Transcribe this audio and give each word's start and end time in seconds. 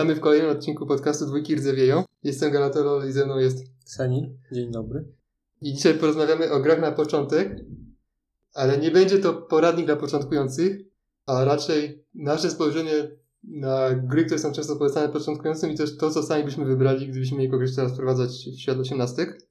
Witamy 0.00 0.14
w 0.14 0.20
kolejnym 0.20 0.50
odcinku 0.50 0.86
podcastu 0.86 1.26
Dwójki 1.26 1.54
Rdzewieją. 1.54 2.04
Jestem 2.22 2.52
Galatorol 2.52 3.08
i 3.08 3.12
ze 3.12 3.24
mną 3.26 3.38
jest 3.38 3.64
Sanin. 3.84 4.38
Dzień 4.52 4.70
dobry. 4.70 5.04
I 5.62 5.74
dzisiaj 5.74 5.94
porozmawiamy 5.94 6.52
o 6.52 6.60
grach 6.60 6.80
na 6.80 6.92
początek, 6.92 7.56
ale 8.54 8.78
nie 8.78 8.90
będzie 8.90 9.18
to 9.18 9.34
poradnik 9.34 9.86
dla 9.86 9.96
początkujących, 9.96 10.80
a 11.26 11.44
raczej 11.44 12.04
nasze 12.14 12.50
spojrzenie 12.50 13.10
na 13.44 13.94
gry, 13.94 14.24
które 14.24 14.38
są 14.38 14.52
często 14.52 14.76
polecane 14.76 15.08
początkującym 15.08 15.70
i 15.70 15.76
też 15.76 15.96
to, 15.96 16.10
co 16.10 16.22
sami 16.22 16.44
byśmy 16.44 16.64
wybrali, 16.64 17.08
gdybyśmy 17.08 17.38
mieli 17.38 17.50
kogoś 17.50 17.74
teraz 17.74 17.92
wprowadzać 17.92 18.30
w 18.30 18.60
świat 18.60 18.78
osiemnastek. 18.78 19.48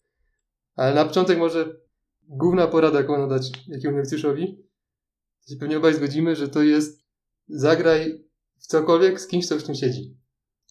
Ale 0.76 0.96
na 0.96 1.06
początek 1.06 1.38
może 1.38 1.82
główna 2.28 2.68
porada, 2.68 3.00
jaką 3.00 3.18
mam 3.18 3.30
dać 3.30 3.52
jakiemuś 3.68 3.96
nowicjuszowi. 3.96 4.64
To 5.46 5.54
się 5.54 5.60
pewnie 5.60 5.78
obaj 5.78 5.94
zgodzimy, 5.94 6.36
że 6.36 6.48
to 6.48 6.64
jest 6.64 7.04
zagraj 7.48 8.26
w 8.58 8.68
cokolwiek 8.68 9.22
z 9.22 9.28
kimś, 9.28 9.46
kto 9.46 9.60
w 9.60 9.64
tym 9.64 9.76
siedzi. 9.76 10.19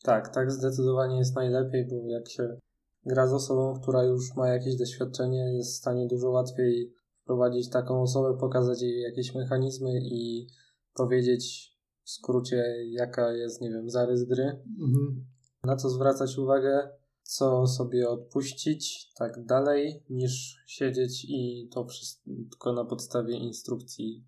Tak, 0.03 0.35
tak 0.35 0.53
zdecydowanie 0.53 1.19
jest 1.19 1.35
najlepiej, 1.35 1.87
bo 1.89 2.09
jak 2.09 2.29
się 2.29 2.59
gra 3.07 3.27
z 3.27 3.33
osobą, 3.33 3.81
która 3.81 4.03
już 4.05 4.37
ma 4.37 4.49
jakieś 4.49 4.77
doświadczenie, 4.77 5.57
jest 5.57 5.73
w 5.73 5.77
stanie 5.77 6.07
dużo 6.07 6.31
łatwiej 6.31 6.95
wprowadzić 7.23 7.71
taką 7.71 8.03
osobę, 8.03 8.37
pokazać 8.41 8.83
jej 8.83 9.03
jakieś 9.03 9.35
mechanizmy 9.35 9.91
i 10.03 10.47
powiedzieć 10.95 11.73
w 12.05 12.11
skrócie, 12.11 12.65
jaka 12.91 13.33
jest, 13.33 13.61
nie 13.61 13.71
wiem, 13.71 13.91
zarys 13.91 14.25
gry, 14.25 14.45
Mhm. 14.81 15.27
na 15.65 15.77
co 15.77 15.91
zwracać 15.91 16.39
uwagę, 16.39 16.89
co 17.23 17.67
sobie 17.67 18.09
odpuścić, 18.09 19.13
tak 19.19 19.45
dalej, 19.45 20.05
niż 20.11 20.57
siedzieć 20.67 21.27
i 21.29 21.69
to 21.73 21.85
wszystko 21.85 22.73
na 22.73 22.85
podstawie 22.85 23.37
instrukcji 23.37 24.25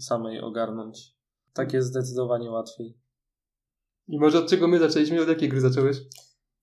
samej 0.00 0.40
ogarnąć. 0.40 1.16
Tak 1.52 1.72
jest 1.72 1.88
zdecydowanie 1.88 2.50
łatwiej. 2.50 3.01
I 4.08 4.18
może 4.18 4.38
od 4.38 4.50
czego 4.50 4.68
my 4.68 4.78
zaczęliśmy? 4.78 5.22
Od 5.22 5.28
jakiej 5.28 5.48
gry 5.48 5.60
zacząłeś? 5.60 5.96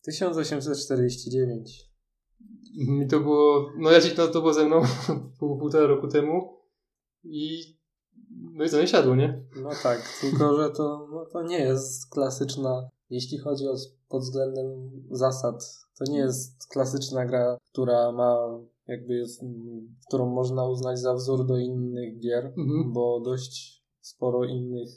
1849. 0.06 1.90
Mi 2.78 3.08
to 3.08 3.20
było, 3.20 3.72
no 3.78 3.92
ja 3.92 4.02
ci 4.02 4.12
to, 4.12 4.28
to 4.28 4.40
było 4.42 4.54
ze 4.54 4.66
mną 4.66 4.82
pół, 5.40 5.60
półtora 5.60 5.88
roku 5.88 6.08
temu 6.08 6.60
i 7.24 7.60
no 8.54 8.64
i 8.66 8.70
co, 8.70 8.82
nie 8.82 8.88
siadło, 8.88 9.16
nie? 9.16 9.44
No 9.64 9.70
tak, 9.84 10.18
tylko 10.22 10.58
że 10.58 10.70
to, 10.70 11.08
no 11.12 11.26
to 11.26 11.44
nie 11.44 11.60
jest 11.60 12.10
klasyczna, 12.10 12.90
jeśli 13.10 13.38
chodzi 13.38 13.68
o 13.68 13.76
pod 14.10 14.22
względem 14.22 14.92
zasad, 15.12 15.64
to 15.98 16.12
nie 16.12 16.18
jest 16.18 16.68
klasyczna 16.68 17.26
gra, 17.26 17.58
która 17.72 18.12
ma 18.12 18.60
jakby 18.88 19.14
jest, 19.14 19.42
którą 20.08 20.30
można 20.30 20.66
uznać 20.66 21.00
za 21.00 21.14
wzór 21.14 21.46
do 21.46 21.58
innych 21.58 22.20
gier, 22.20 22.46
Mhm. 22.46 22.94
bo 22.94 23.20
dość 23.20 23.84
sporo 24.02 24.46
innych 24.46 24.90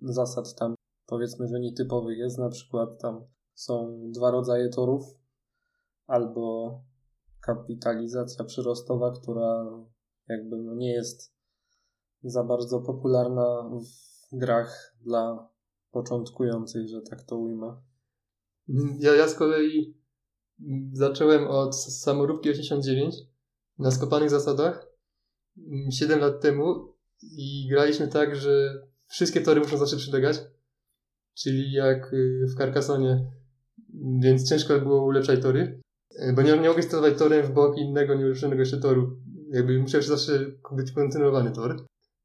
zasad 0.00 0.54
tam 0.58 0.74
powiedzmy, 1.06 1.48
że 1.48 1.60
nietypowych 1.60 2.18
jest, 2.18 2.38
na 2.38 2.48
przykład 2.48 2.88
tam 3.00 3.24
są 3.54 4.00
dwa 4.14 4.30
rodzaje 4.30 4.68
torów, 4.68 5.04
albo 6.06 6.74
kapitalizacja 7.40 8.44
przyrostowa, 8.44 9.12
która 9.12 9.66
jakby 10.28 10.56
no 10.56 10.74
nie 10.74 10.92
jest 10.92 11.34
za 12.22 12.44
bardzo 12.44 12.80
popularna 12.80 13.70
w 14.32 14.38
grach 14.38 14.96
dla 15.00 15.48
początkujących, 15.90 16.88
że 16.88 17.02
tak 17.02 17.22
to 17.22 17.36
ujmę. 17.36 17.82
Ja, 18.98 19.14
ja 19.14 19.28
z 19.28 19.34
kolei 19.34 19.96
mm, 20.60 20.90
zacząłem 20.92 21.46
od 21.46 21.76
samoróbki 21.76 22.50
89 22.50 23.14
na 23.78 23.90
skopanych 23.90 24.30
zasadach 24.30 24.86
7 25.90 26.20
lat 26.20 26.40
temu 26.40 26.94
i 27.22 27.68
graliśmy 27.70 28.08
tak, 28.08 28.36
że 28.36 28.82
wszystkie 29.06 29.40
tory 29.40 29.60
muszą 29.60 29.76
zawsze 29.76 29.96
przylegać, 29.96 30.36
czyli 31.36 31.72
jak 31.72 32.12
y, 32.12 32.46
w 32.48 32.58
Carcassonie, 32.58 33.26
więc 34.20 34.48
ciężko 34.48 34.80
było 34.80 35.04
ulepszać 35.04 35.42
tory, 35.42 35.80
y, 36.12 36.32
bo 36.32 36.42
nie, 36.42 36.58
nie 36.58 36.68
mogłeś 36.68 36.84
sterować 36.84 37.18
torem 37.18 37.46
w 37.46 37.50
bok 37.50 37.78
innego 37.78 38.14
nieulepszonego 38.14 38.60
jeszcze 38.60 38.80
toru. 38.80 39.16
Jakby 39.50 39.78
musiał 39.78 40.02
się 40.02 40.08
zawsze 40.08 40.46
być 40.72 40.92
kontynuowany 40.92 41.52
tor. 41.52 41.76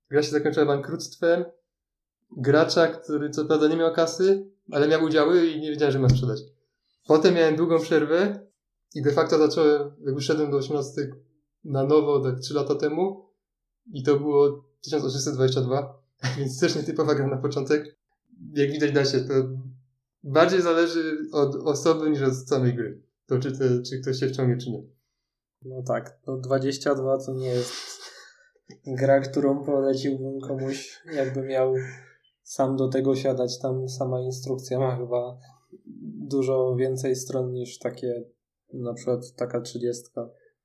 Gra 0.10 0.24
się 0.24 0.32
zakończyła 0.32 0.66
bankructwem 0.66 1.46
gracza, 2.38 2.88
który 2.88 3.30
co 3.30 3.46
prawda 3.46 3.68
nie 3.68 3.78
miał 3.78 3.94
kasy, 3.94 4.52
ale 4.72 4.88
miał 4.88 5.04
udziały 5.04 5.48
i 5.48 5.62
nie 5.62 5.70
wiedziałem, 5.70 5.92
że 5.92 6.00
ma 6.00 6.10
sprzedać. 6.10 6.42
Potem 7.08 7.36
miałem 7.36 7.56
długą 7.56 7.80
przerwę 7.80 8.48
i 8.96 9.02
de 9.02 9.12
facto 9.12 9.38
zacząłem, 9.38 9.92
jakby 10.06 10.22
szedłem 10.22 10.52
do 10.52 10.58
18 10.58 11.12
na 11.64 11.84
nowo, 11.84 12.20
tak 12.20 12.40
3 12.40 12.54
lata 12.54 12.76
temu 12.76 13.30
i 13.94 14.04
to 14.04 14.20
było 14.20 14.66
1822, 14.82 16.04
więc 16.38 16.60
też 16.60 16.76
nietypowa 16.76 17.16
gra 17.16 17.28
na 17.28 17.38
początek. 17.38 18.01
Jak 18.54 18.72
widać 18.72 18.92
da 18.92 19.06
się, 19.06 19.20
to 19.20 19.34
bardziej 20.24 20.62
zależy 20.62 21.18
od 21.32 21.56
osoby 21.56 22.10
niż 22.10 22.22
od 22.22 22.36
samej 22.36 22.74
gry. 22.74 23.02
To 23.26 23.40
czy, 23.40 23.52
te, 23.52 23.82
czy 23.82 24.02
ktoś 24.02 24.20
się 24.20 24.28
wciągnie, 24.28 24.58
czy 24.58 24.70
nie. 24.70 24.84
No 25.66 25.84
tak, 25.88 26.20
no 26.28 26.38
22 26.38 27.18
to 27.26 27.34
nie 27.34 27.48
jest 27.48 27.74
gra, 28.88 29.20
którą 29.20 29.66
poleciłbym 29.66 30.42
komuś, 30.42 31.02
jakby 31.14 31.42
miał 31.42 31.74
sam 32.44 32.76
do 32.76 32.88
tego 32.88 33.16
siadać. 33.16 33.60
Tam 33.60 33.90
sama 33.90 34.22
instrukcja 34.22 34.80
ma 34.80 34.98
chyba 34.98 35.38
dużo 36.28 36.76
więcej 36.76 37.16
stron 37.16 37.52
niż 37.52 37.80
takie, 37.80 38.24
na 38.74 38.94
przykład 38.94 39.36
taka 39.36 39.62
30. 39.62 40.04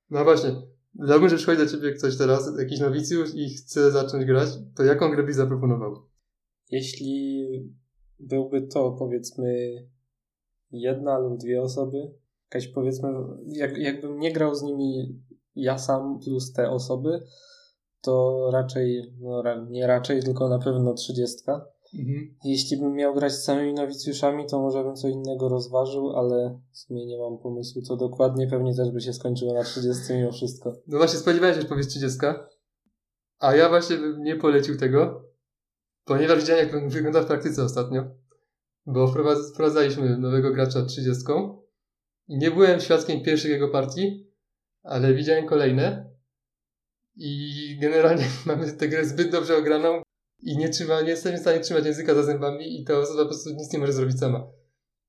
No 0.09 0.23
właśnie, 0.23 0.55
dałbym, 0.95 1.29
że 1.29 1.35
przychodzi 1.35 1.57
do 1.57 1.69
ciebie 1.69 1.91
ktoś 1.91 2.17
teraz, 2.17 2.59
jakiś 2.59 2.79
nowicjusz 2.79 3.29
i 3.35 3.49
chce 3.49 3.91
zacząć 3.91 4.25
grać, 4.25 4.49
to 4.75 4.83
jaką 4.83 5.11
grę 5.11 5.23
byś 5.23 5.35
zaproponował? 5.35 6.07
Jeśli 6.71 7.45
byłby 8.19 8.61
to 8.61 8.91
powiedzmy 8.91 9.73
jedna 10.71 11.17
lub 11.17 11.37
dwie 11.37 11.61
osoby, 11.61 12.11
jakaś 12.43 12.67
powiedzmy, 12.67 13.09
jak, 13.47 13.77
jakbym 13.77 14.19
nie 14.19 14.33
grał 14.33 14.55
z 14.55 14.63
nimi 14.63 15.19
ja 15.55 15.77
sam 15.77 16.19
plus 16.19 16.53
te 16.53 16.69
osoby, 16.69 17.23
to 18.01 18.49
raczej, 18.53 19.13
no 19.19 19.43
nie 19.69 19.87
raczej, 19.87 20.23
tylko 20.23 20.49
na 20.49 20.59
pewno 20.59 20.93
30. 20.93 21.37
Mhm. 21.93 22.35
Jeśli 22.43 22.77
bym 22.77 22.93
miał 22.93 23.15
grać 23.15 23.33
z 23.33 23.43
samymi 23.43 23.73
nowicjuszami, 23.73 24.45
to 24.45 24.61
może 24.61 24.83
bym 24.83 24.95
co 24.95 25.07
innego 25.07 25.49
rozważył, 25.49 26.09
ale 26.09 26.59
w 26.71 26.77
sumie 26.77 27.05
nie 27.05 27.17
mam 27.17 27.37
pomysłu, 27.37 27.81
co 27.81 27.97
dokładnie. 27.97 28.47
Pewnie 28.47 28.75
też 28.75 28.91
by 28.91 29.01
się 29.01 29.13
skończyło 29.13 29.53
na 29.53 29.63
30 29.63 30.13
mimo 30.13 30.31
wszystko. 30.31 30.73
No 30.87 30.97
właśnie, 30.97 31.19
spodziewałem 31.19 31.55
się, 31.55 31.61
że 31.61 31.67
powiesz 31.67 31.87
30, 31.87 32.19
a 33.39 33.55
ja 33.55 33.69
właśnie 33.69 33.97
bym 33.97 34.23
nie 34.23 34.35
polecił 34.35 34.77
tego, 34.77 35.26
ponieważ 36.07 36.39
widziałem, 36.39 36.63
jak 36.63 36.71
to 36.71 36.89
wygląda 36.89 37.21
w 37.21 37.25
praktyce 37.25 37.63
ostatnio, 37.63 38.03
bo 38.85 39.07
wprowadz- 39.07 39.53
wprowadzaliśmy 39.53 40.17
nowego 40.17 40.51
gracza 40.51 40.85
30 40.85 41.23
i 42.27 42.37
nie 42.37 42.51
byłem 42.51 42.79
świadkiem 42.79 43.23
pierwszych 43.23 43.51
jego 43.51 43.69
partii, 43.69 44.31
ale 44.83 45.13
widziałem 45.13 45.45
kolejne 45.45 46.09
i 47.15 47.77
generalnie 47.81 48.25
mamy 48.45 48.73
tę 48.73 48.87
grę 48.87 49.05
zbyt 49.05 49.31
dobrze 49.31 49.57
ograną 49.57 50.01
i 50.39 50.57
nie, 50.57 50.69
trzyma, 50.69 51.01
nie 51.01 51.09
jestem 51.09 51.35
w 51.35 51.39
stanie 51.39 51.59
trzymać 51.59 51.85
języka 51.85 52.15
za 52.15 52.23
zębami 52.23 52.81
i 52.81 52.85
ta 52.85 52.99
osoba 52.99 53.23
po 53.23 53.29
prostu 53.29 53.49
nic 53.49 53.73
nie 53.73 53.79
może 53.79 53.93
zrobić 53.93 54.19
sama. 54.19 54.47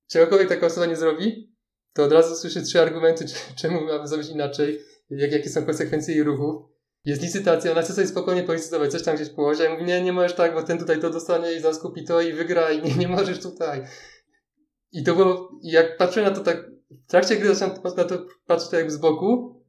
Czegokolwiek 0.07 0.49
taka 0.49 0.67
osoba 0.67 0.87
nie 0.87 0.97
zrobi, 0.97 1.55
to 1.93 2.05
od 2.05 2.13
razu 2.13 2.37
słyszy 2.37 2.63
trzy 2.63 2.81
argumenty, 2.81 3.25
czemu 3.61 3.85
mamy 3.85 4.09
zrobić 4.09 4.29
inaczej, 4.29 4.81
jak, 5.11 5.33
jakie 5.33 5.51
są 5.51 5.67
konsekwencje 5.67 6.15
jej 6.15 6.25
ruchów. 6.25 6.78
Jest 7.05 7.23
licytacja, 7.23 7.73
ona 7.73 7.83
chce 7.83 7.93
sobie 7.93 8.07
spokojnie 8.07 8.43
policytować, 8.43 8.91
coś 8.91 9.03
tam 9.03 9.17
gdzieś 9.17 9.31
położy, 9.31 9.63
ja 9.63 9.73
mówię, 9.73 9.85
nie, 9.85 10.03
nie 10.03 10.13
możesz 10.13 10.35
tak, 10.35 10.55
bo 10.55 10.63
ten 10.63 10.79
tutaj 10.79 11.01
to 11.01 11.11
dostanie 11.11 11.53
i 11.53 11.61
zaraz 11.61 11.79
kupi 11.79 12.05
to 12.05 12.21
i 12.21 12.33
wygra 12.33 12.71
i 12.71 12.83
nie, 12.83 12.95
nie 12.95 13.09
możesz 13.09 13.43
tutaj. 13.43 13.85
I 14.93 15.05
to 15.05 15.15
było, 15.15 15.51
jak 15.63 15.97
patrzyłem 15.97 16.29
na 16.29 16.37
to 16.37 16.45
tak, 16.45 16.71
w 16.91 17.07
trakcie 17.07 17.37
gry 17.37 17.55
zacząłem 17.55 17.83
na 17.97 18.05
to 18.05 18.19
patrzeć 18.47 18.71
tak 18.71 18.79
jakby 18.79 18.93
z 18.93 18.99
boku 18.99 19.63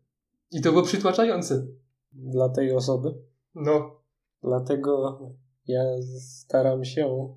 i 0.51 0.61
to 0.61 0.71
było 0.71 0.83
przytłaczające. 0.83 1.67
Dla 2.11 2.49
tej 2.49 2.73
osoby. 2.73 3.13
No, 3.55 3.99
Dlatego 4.43 5.19
ja 5.67 5.83
staram 6.19 6.85
się 6.85 7.35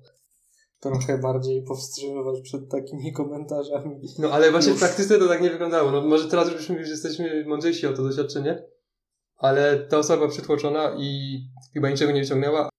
trochę 0.79 1.17
bardziej 1.17 1.63
powstrzymywać 1.63 2.41
przed 2.41 2.69
takimi 2.69 3.13
komentarzami. 3.13 4.01
no 4.19 4.29
ale 4.31 4.51
właśnie 4.51 4.73
w 4.73 4.79
praktyce 4.79 5.19
to 5.19 5.27
tak 5.27 5.41
nie 5.41 5.49
wyglądało. 5.49 5.91
No 5.91 6.01
może 6.01 6.29
teraz 6.29 6.51
już 6.51 6.89
jesteśmy 6.89 7.45
mądrzejsi 7.45 7.87
o 7.87 7.93
to 7.93 8.03
doświadczenie, 8.03 8.63
ale 9.37 9.79
ta 9.79 9.97
osoba 9.97 10.27
przytłoczona 10.27 10.95
i 10.99 11.39
chyba 11.73 11.89
niczego 11.89 12.11
nie 12.11 12.21
wyciągnęła. 12.21 12.69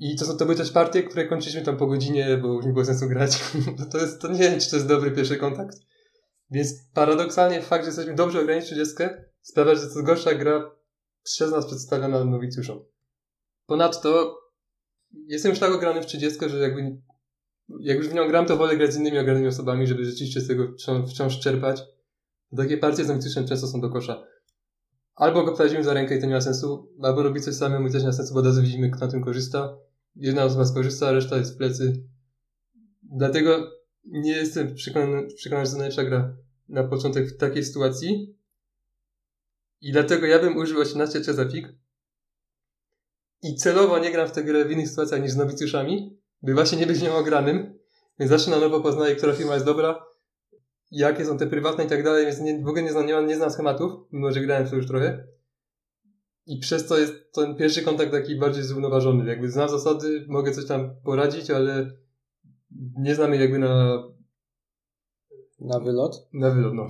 I 0.00 0.16
to, 0.16 0.36
to 0.36 0.44
były 0.44 0.56
też 0.56 0.72
partie, 0.72 1.02
które 1.02 1.28
kończyliśmy 1.28 1.62
tam 1.62 1.76
po 1.76 1.86
godzinie, 1.86 2.36
bo 2.42 2.62
nie 2.62 2.72
było 2.72 2.84
sensu 2.84 3.08
grać. 3.08 3.38
to, 3.92 3.98
jest, 3.98 4.20
to 4.20 4.28
nie 4.28 4.38
wiem, 4.38 4.60
czy 4.60 4.70
to 4.70 4.76
jest 4.76 4.88
dobry 4.88 5.10
pierwszy 5.10 5.36
kontakt. 5.36 5.78
Więc 6.50 6.74
paradoksalnie 6.94 7.62
fakt, 7.62 7.84
że 7.84 7.88
jesteśmy 7.88 8.14
dobrze 8.14 8.40
ograni 8.40 8.62
30 8.62 8.94
sprawia, 9.42 9.74
że 9.74 9.80
to 9.80 9.86
jest 9.86 10.02
gorsza 10.02 10.34
gra 10.34 10.70
przez 11.22 11.50
nas 11.50 11.66
przedstawiona 11.66 12.24
nowicjuszom. 12.24 12.84
Ponadto 13.66 14.38
jestem 15.26 15.50
już 15.50 15.58
tak 15.58 15.72
ograny 15.72 16.02
w 16.02 16.06
30, 16.06 16.48
że 16.48 16.58
jakby 16.58 17.00
jak 17.80 17.98
już 17.98 18.08
w 18.08 18.14
nią 18.14 18.28
gram, 18.28 18.46
to 18.46 18.56
wolę 18.56 18.76
grać 18.76 18.92
z 18.92 18.96
innymi 18.96 19.18
ogranymi 19.18 19.46
osobami, 19.46 19.86
żeby 19.86 20.04
rzeczywiście 20.04 20.40
z 20.40 20.48
tego 20.48 20.72
wciąż, 20.72 21.10
wciąż 21.10 21.40
czerpać. 21.40 21.82
Takie 22.56 22.78
partie 22.78 23.04
z 23.04 23.08
nowicjuszem 23.08 23.46
często 23.46 23.66
są 23.66 23.80
do 23.80 23.90
kosza. 23.90 24.24
Albo 25.18 25.44
go 25.44 25.52
prowadzimy 25.52 25.84
za 25.84 25.94
rękę 25.94 26.16
i 26.16 26.20
to 26.20 26.26
nie 26.26 26.34
ma 26.34 26.40
sensu, 26.40 26.92
albo 27.02 27.22
robić 27.22 27.44
coś 27.44 27.54
samemu 27.54 27.88
i 27.88 27.92
też 27.92 28.02
nie 28.02 28.08
ma 28.08 28.12
sensu, 28.12 28.34
bo 28.34 28.40
od 28.40 28.46
razu 28.46 28.62
widzimy, 28.62 28.90
kto 28.90 29.04
na 29.04 29.10
tym 29.10 29.24
korzysta. 29.24 29.76
Jedna 30.16 30.44
osoba 30.44 30.64
skorzysta, 30.64 31.08
a 31.08 31.12
reszta 31.12 31.36
jest 31.36 31.54
w 31.54 31.56
plecy. 31.56 32.04
Dlatego 33.02 33.70
nie 34.04 34.32
jestem 34.32 34.74
przekonany, 34.74 35.26
przekonany 35.34 35.66
że 35.66 35.72
to 35.72 35.78
najlepsza 35.78 36.04
gra 36.04 36.36
na 36.68 36.84
początek 36.84 37.28
w 37.28 37.36
takiej 37.36 37.64
sytuacji. 37.64 38.36
I 39.80 39.92
dlatego 39.92 40.26
ja 40.26 40.38
bym 40.38 40.56
użył 40.56 40.80
18 40.80 41.20
Chesapeake. 41.20 41.74
I 43.42 43.54
celowo 43.54 43.98
nie 43.98 44.12
gram 44.12 44.28
w 44.28 44.32
tę 44.32 44.44
grę 44.44 44.64
w 44.64 44.70
innych 44.70 44.88
sytuacjach 44.88 45.22
niż 45.22 45.30
z 45.30 45.36
nowicjuszami, 45.36 46.18
by 46.42 46.54
właśnie 46.54 46.78
nie 46.78 46.86
być 46.86 47.02
nią 47.02 47.16
ogranym. 47.16 47.78
Więc 48.18 48.30
zawsze 48.30 48.50
na 48.50 48.60
nowo 48.60 48.80
poznaję, 48.80 49.16
która 49.16 49.32
firma 49.32 49.54
jest 49.54 49.66
dobra, 49.66 50.07
jakie 50.90 51.24
są 51.24 51.38
te 51.38 51.46
prywatne 51.46 51.84
i 51.84 51.88
tak 51.88 52.04
dalej, 52.04 52.26
więc 52.26 52.40
nie, 52.40 52.62
w 52.62 52.68
ogóle 52.68 52.82
nie 52.82 52.92
znam, 52.92 53.06
nie, 53.06 53.22
nie 53.22 53.36
znam 53.36 53.50
schematów, 53.50 53.92
mimo 54.12 54.32
że 54.32 54.40
grałem 54.40 54.66
w 54.66 54.70
to 54.70 54.76
już 54.76 54.86
trochę. 54.86 55.26
I 56.46 56.58
przez 56.58 56.86
to 56.86 56.98
jest 56.98 57.32
ten 57.32 57.56
pierwszy 57.56 57.82
kontakt 57.82 58.12
taki 58.12 58.36
bardziej 58.36 58.62
zrównoważony. 58.62 59.28
Jakby 59.28 59.50
znam 59.50 59.68
zasady, 59.68 60.24
mogę 60.28 60.52
coś 60.52 60.66
tam 60.66 60.96
poradzić, 61.04 61.50
ale 61.50 61.90
nie 62.98 63.14
znamy 63.14 63.36
jakby 63.36 63.58
na... 63.58 64.02
Na 65.60 65.80
wylot? 65.80 66.28
Na 66.32 66.50
wylot, 66.50 66.74
no. 66.74 66.88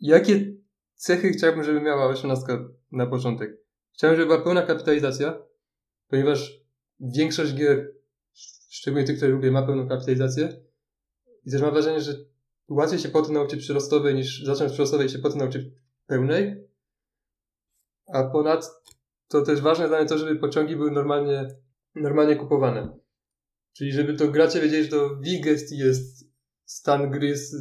Jakie 0.00 0.52
cechy 0.94 1.30
chciałbym, 1.30 1.64
żeby 1.64 1.80
miała 1.80 2.06
osiemnastka 2.06 2.68
na 2.92 3.06
początek? 3.06 3.56
Chciałbym, 3.92 4.16
żeby 4.16 4.26
była 4.26 4.44
pełna 4.44 4.62
kapitalizacja, 4.62 5.42
ponieważ 6.08 6.60
większość 7.00 7.54
gier, 7.54 7.94
szczególnie 8.70 9.06
tych, 9.06 9.16
które 9.16 9.32
lubię, 9.32 9.50
ma 9.50 9.66
pełną 9.66 9.88
kapitalizację. 9.88 10.62
I 11.44 11.50
też 11.50 11.62
mam 11.62 11.72
wrażenie, 11.72 12.00
że 12.00 12.29
łatwiej 12.70 12.98
się 12.98 13.08
potem 13.08 13.34
nauczyć 13.34 13.60
przyrostowej 13.60 14.14
niż 14.14 14.44
zacząć 14.44 14.72
przyrostowej 14.72 15.06
i 15.06 15.10
się 15.10 15.18
potem 15.18 15.38
nauczyć 15.38 15.66
pełnej. 16.06 16.68
A 18.06 18.24
ponad 18.24 18.70
to 19.28 19.42
też 19.42 19.60
ważne 19.60 19.88
dla 19.88 19.98
mnie 19.98 20.08
to, 20.08 20.18
żeby 20.18 20.36
pociągi 20.36 20.76
były 20.76 20.90
normalnie, 20.90 21.48
normalnie 21.94 22.36
kupowane. 22.36 22.98
Czyli 23.72 23.92
żeby 23.92 24.14
to 24.14 24.28
gracze 24.28 24.60
wiedzieli, 24.60 24.84
że 24.84 24.90
to 24.90 25.08
w 25.08 25.26
jest 25.70 26.24
stan 26.64 27.10
gry, 27.10 27.26
jest, 27.26 27.54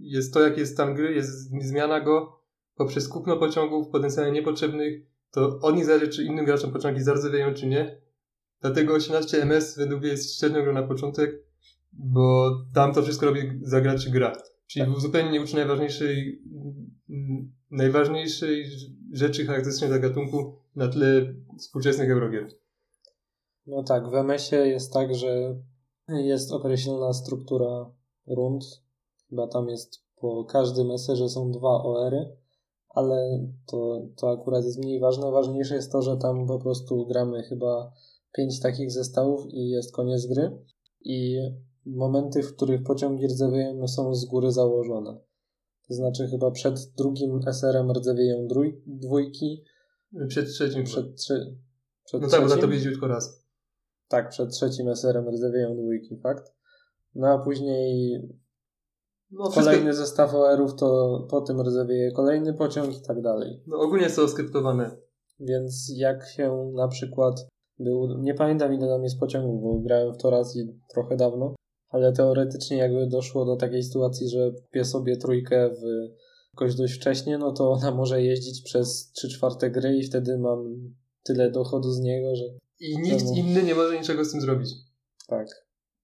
jest 0.00 0.34
to, 0.34 0.40
jaki 0.40 0.60
jest 0.60 0.72
stan 0.72 0.94
gry, 0.94 1.14
jest 1.14 1.50
zmiana 1.62 2.00
go 2.00 2.40
poprzez 2.74 3.08
kupno 3.08 3.36
pociągów 3.36 3.88
potencjalnie 3.88 4.32
niepotrzebnych, 4.32 5.02
to 5.30 5.58
od 5.62 5.76
nich 5.76 5.84
zależy, 5.84 6.08
czy 6.08 6.24
innym 6.24 6.44
graczom 6.44 6.72
pociągi 6.72 7.02
zardzewieją, 7.02 7.54
czy 7.54 7.66
nie. 7.66 8.00
Dlatego 8.60 8.94
18 8.94 9.42
MS 9.42 9.78
według 9.78 10.00
mnie 10.00 10.10
jest 10.10 10.38
średnią 10.38 10.62
grą 10.62 10.72
na 10.72 10.82
początek, 10.82 11.49
bo 11.92 12.50
tam 12.74 12.94
to 12.94 13.02
wszystko 13.02 13.26
robi 13.26 13.40
za 13.62 13.80
graczy 13.80 14.10
gra. 14.10 14.32
Czyli 14.66 14.86
tak. 14.86 15.00
zupełnie 15.00 15.30
nie 15.30 15.42
uczy 15.42 15.56
najważniejszej, 15.56 16.42
najważniejszej 17.70 18.64
rzeczy 19.12 19.46
charakterystycznej 19.46 19.90
dla 19.90 20.08
gatunku 20.08 20.54
na 20.76 20.88
tle 20.88 21.34
współczesnych 21.58 22.10
Eurogier. 22.10 22.48
No 23.66 23.82
tak, 23.82 24.10
w 24.10 24.14
MS-ie 24.14 24.66
jest 24.66 24.92
tak, 24.92 25.14
że 25.14 25.56
jest 26.08 26.52
określona 26.52 27.12
struktura 27.12 27.90
rund. 28.26 28.64
Chyba 29.30 29.48
tam 29.48 29.68
jest 29.68 30.04
po 30.16 30.44
każdym 30.44 30.90
eserze 30.90 31.28
są 31.28 31.50
dwa 31.50 31.82
OR-y, 31.82 32.36
ale 32.88 33.46
to, 33.66 34.02
to 34.16 34.30
akurat 34.30 34.64
jest 34.64 34.78
mniej 34.78 35.00
ważne. 35.00 35.30
Ważniejsze 35.30 35.74
jest 35.74 35.92
to, 35.92 36.02
że 36.02 36.16
tam 36.16 36.46
po 36.46 36.58
prostu 36.58 37.06
gramy 37.06 37.42
chyba 37.42 37.92
pięć 38.36 38.60
takich 38.60 38.90
zestawów 38.90 39.46
i 39.48 39.68
jest 39.68 39.94
koniec 39.94 40.26
gry. 40.26 40.58
I 41.00 41.38
momenty, 41.86 42.42
w 42.42 42.56
których 42.56 42.82
pociągi 42.82 43.26
rdzewieją 43.26 43.88
są 43.88 44.14
z 44.14 44.24
góry 44.24 44.52
założone. 44.52 45.18
To 45.88 45.94
znaczy 45.94 46.28
chyba 46.28 46.50
przed 46.50 46.92
drugim 46.98 47.40
SR-em 47.46 47.90
rdzewieją 47.90 48.46
drój, 48.46 48.82
dwójki. 48.86 49.64
Przed 50.28 50.48
trzecim. 50.48 50.84
Przed, 50.84 51.16
trzy, 51.16 51.56
przed 52.04 52.22
no 52.22 52.28
tak, 52.28 52.40
trzecim. 52.40 52.60
bo 52.60 52.66
to 52.66 52.72
jeździł 52.72 52.92
tylko 52.92 53.06
raz. 53.06 53.44
Tak, 54.08 54.28
przed 54.28 54.50
trzecim 54.50 54.88
SR-em 54.88 55.28
rdzewieją 55.28 55.76
dwójki, 55.76 56.16
fakt. 56.16 56.54
No 57.14 57.28
a 57.28 57.38
później 57.38 58.20
no, 59.30 59.50
kolejny 59.50 59.84
wszystko... 59.84 60.06
zestaw 60.06 60.34
OR-ów 60.34 60.74
to 60.74 61.20
po 61.30 61.40
tym 61.40 61.60
rdzewieje 61.60 62.12
kolejny 62.12 62.54
pociąg 62.54 62.96
i 62.96 63.02
tak 63.02 63.22
dalej. 63.22 63.62
No 63.66 63.80
ogólnie 63.80 64.04
jest 64.04 64.16
to 64.16 64.28
skryptowane. 64.28 64.96
Więc 65.40 65.92
jak 65.96 66.28
się 66.28 66.72
na 66.74 66.88
przykład 66.88 67.46
był, 67.78 68.18
nie 68.18 68.34
pamiętam 68.34 68.74
ile 68.74 68.88
tam 68.88 69.02
jest 69.02 69.20
pociągów, 69.20 69.62
bo 69.62 69.78
grałem 69.78 70.14
w 70.14 70.16
to 70.16 70.30
raz 70.30 70.56
i 70.56 70.78
trochę 70.88 71.16
dawno, 71.16 71.54
ale 71.90 72.12
teoretycznie 72.12 72.76
jakby 72.76 73.06
doszło 73.06 73.44
do 73.44 73.56
takiej 73.56 73.82
sytuacji, 73.82 74.28
że 74.28 74.52
kupię 74.52 74.84
sobie 74.84 75.16
trójkę 75.16 75.70
w 75.70 76.10
jakoś 76.54 76.74
dość 76.74 76.94
wcześnie, 76.94 77.38
no 77.38 77.52
to 77.52 77.70
ona 77.70 77.90
może 77.90 78.22
jeździć 78.22 78.62
przez 78.62 79.12
3 79.12 79.28
czwarte 79.28 79.70
gry 79.70 79.96
i 79.96 80.02
wtedy 80.02 80.38
mam 80.38 80.92
tyle 81.22 81.50
dochodu 81.50 81.92
z 81.92 82.00
niego, 82.00 82.36
że... 82.36 82.44
I 82.80 82.98
nikt 82.98 83.18
temu... 83.18 83.36
inny 83.36 83.62
nie 83.62 83.74
może 83.74 83.98
niczego 83.98 84.24
z 84.24 84.30
tym 84.30 84.40
zrobić. 84.40 84.70
Tak. 85.26 85.48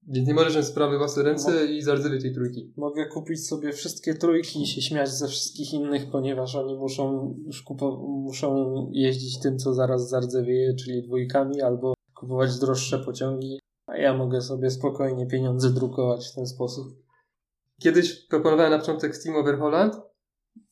Więc 0.09 0.29
nie 0.29 0.35
możesz 0.35 0.53
wziąć 0.53 0.67
sprawy 0.67 0.99
własne 0.99 1.23
ręce 1.23 1.53
Mo 1.53 1.61
i 1.61 1.83
zardzewieć 1.83 2.23
tej 2.23 2.35
trójki. 2.35 2.73
Mogę 2.77 3.07
kupić 3.07 3.47
sobie 3.47 3.73
wszystkie 3.73 4.15
trójki 4.15 4.63
i 4.63 4.67
się 4.67 4.83
śmiać 4.83 5.09
ze 5.09 5.29
wszystkich 5.29 5.73
innych, 5.73 6.11
ponieważ 6.11 6.55
oni 6.55 6.75
muszą 6.75 7.35
już 7.47 7.65
muszą 8.25 8.75
jeździć 8.93 9.39
tym, 9.41 9.59
co 9.59 9.75
zaraz 9.75 10.09
zardzewieje, 10.09 10.75
czyli 10.75 11.03
dwójkami, 11.03 11.63
albo 11.63 11.95
kupować 12.15 12.59
droższe 12.59 12.99
pociągi, 12.99 13.59
a 13.97 14.01
ja 14.01 14.17
mogę 14.17 14.41
sobie 14.41 14.71
spokojnie 14.71 15.27
pieniądze 15.27 15.71
drukować 15.71 16.29
w 16.29 16.35
ten 16.35 16.47
sposób. 16.47 16.87
Kiedyś 17.81 18.27
proponowałem 18.27 18.71
na 18.71 18.79
początek 18.79 19.17
Steam 19.17 19.37
Over 19.37 19.59
Holland 19.59 19.95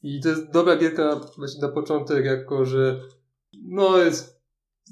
i 0.02 0.20
to 0.20 0.28
jest 0.28 0.50
dobra 0.50 0.76
gierka 0.76 1.20
właśnie 1.36 1.60
na 1.60 1.68
początek, 1.68 2.24
jako 2.24 2.64
że 2.64 3.00
no 3.62 3.98
jest 3.98 4.40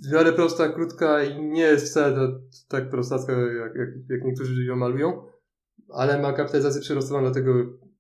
w 0.09 0.13
miarę 0.13 0.33
prosta, 0.33 0.69
krótka 0.69 1.25
i 1.25 1.43
nie 1.43 1.63
jest 1.63 1.87
wcale 1.87 2.29
tak 2.69 2.91
prostacka, 2.91 3.33
jak, 3.33 3.75
jak, 3.77 3.89
jak 4.09 4.25
niektórzy 4.25 4.65
ją 4.65 4.77
malują, 4.77 5.23
ale 5.89 6.23
ma 6.23 6.33
kapitalizację 6.33 6.81
przyrostową, 6.81 7.21
dlatego 7.21 7.53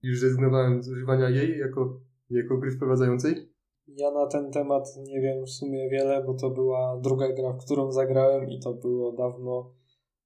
już 0.03 0.23
rezygnowałem 0.23 0.83
z 0.83 0.89
używania 0.89 1.31
jej 1.31 1.59
jako, 1.59 2.01
jako 2.31 2.57
gry 2.57 2.71
wprowadzającej. 2.71 3.53
Ja 3.87 4.11
na 4.11 4.27
ten 4.27 4.51
temat 4.51 4.85
nie 4.97 5.21
wiem 5.21 5.45
w 5.45 5.51
sumie 5.51 5.91
wiele, 5.91 6.25
bo 6.27 6.35
to 6.35 6.51
była 6.51 7.01
druga 7.01 7.33
gra, 7.33 7.53
w 7.53 7.65
którą 7.65 7.93
zagrałem 7.93 8.51
i 8.51 8.61
to 8.61 8.75
było 8.75 9.13
dawno 9.13 9.82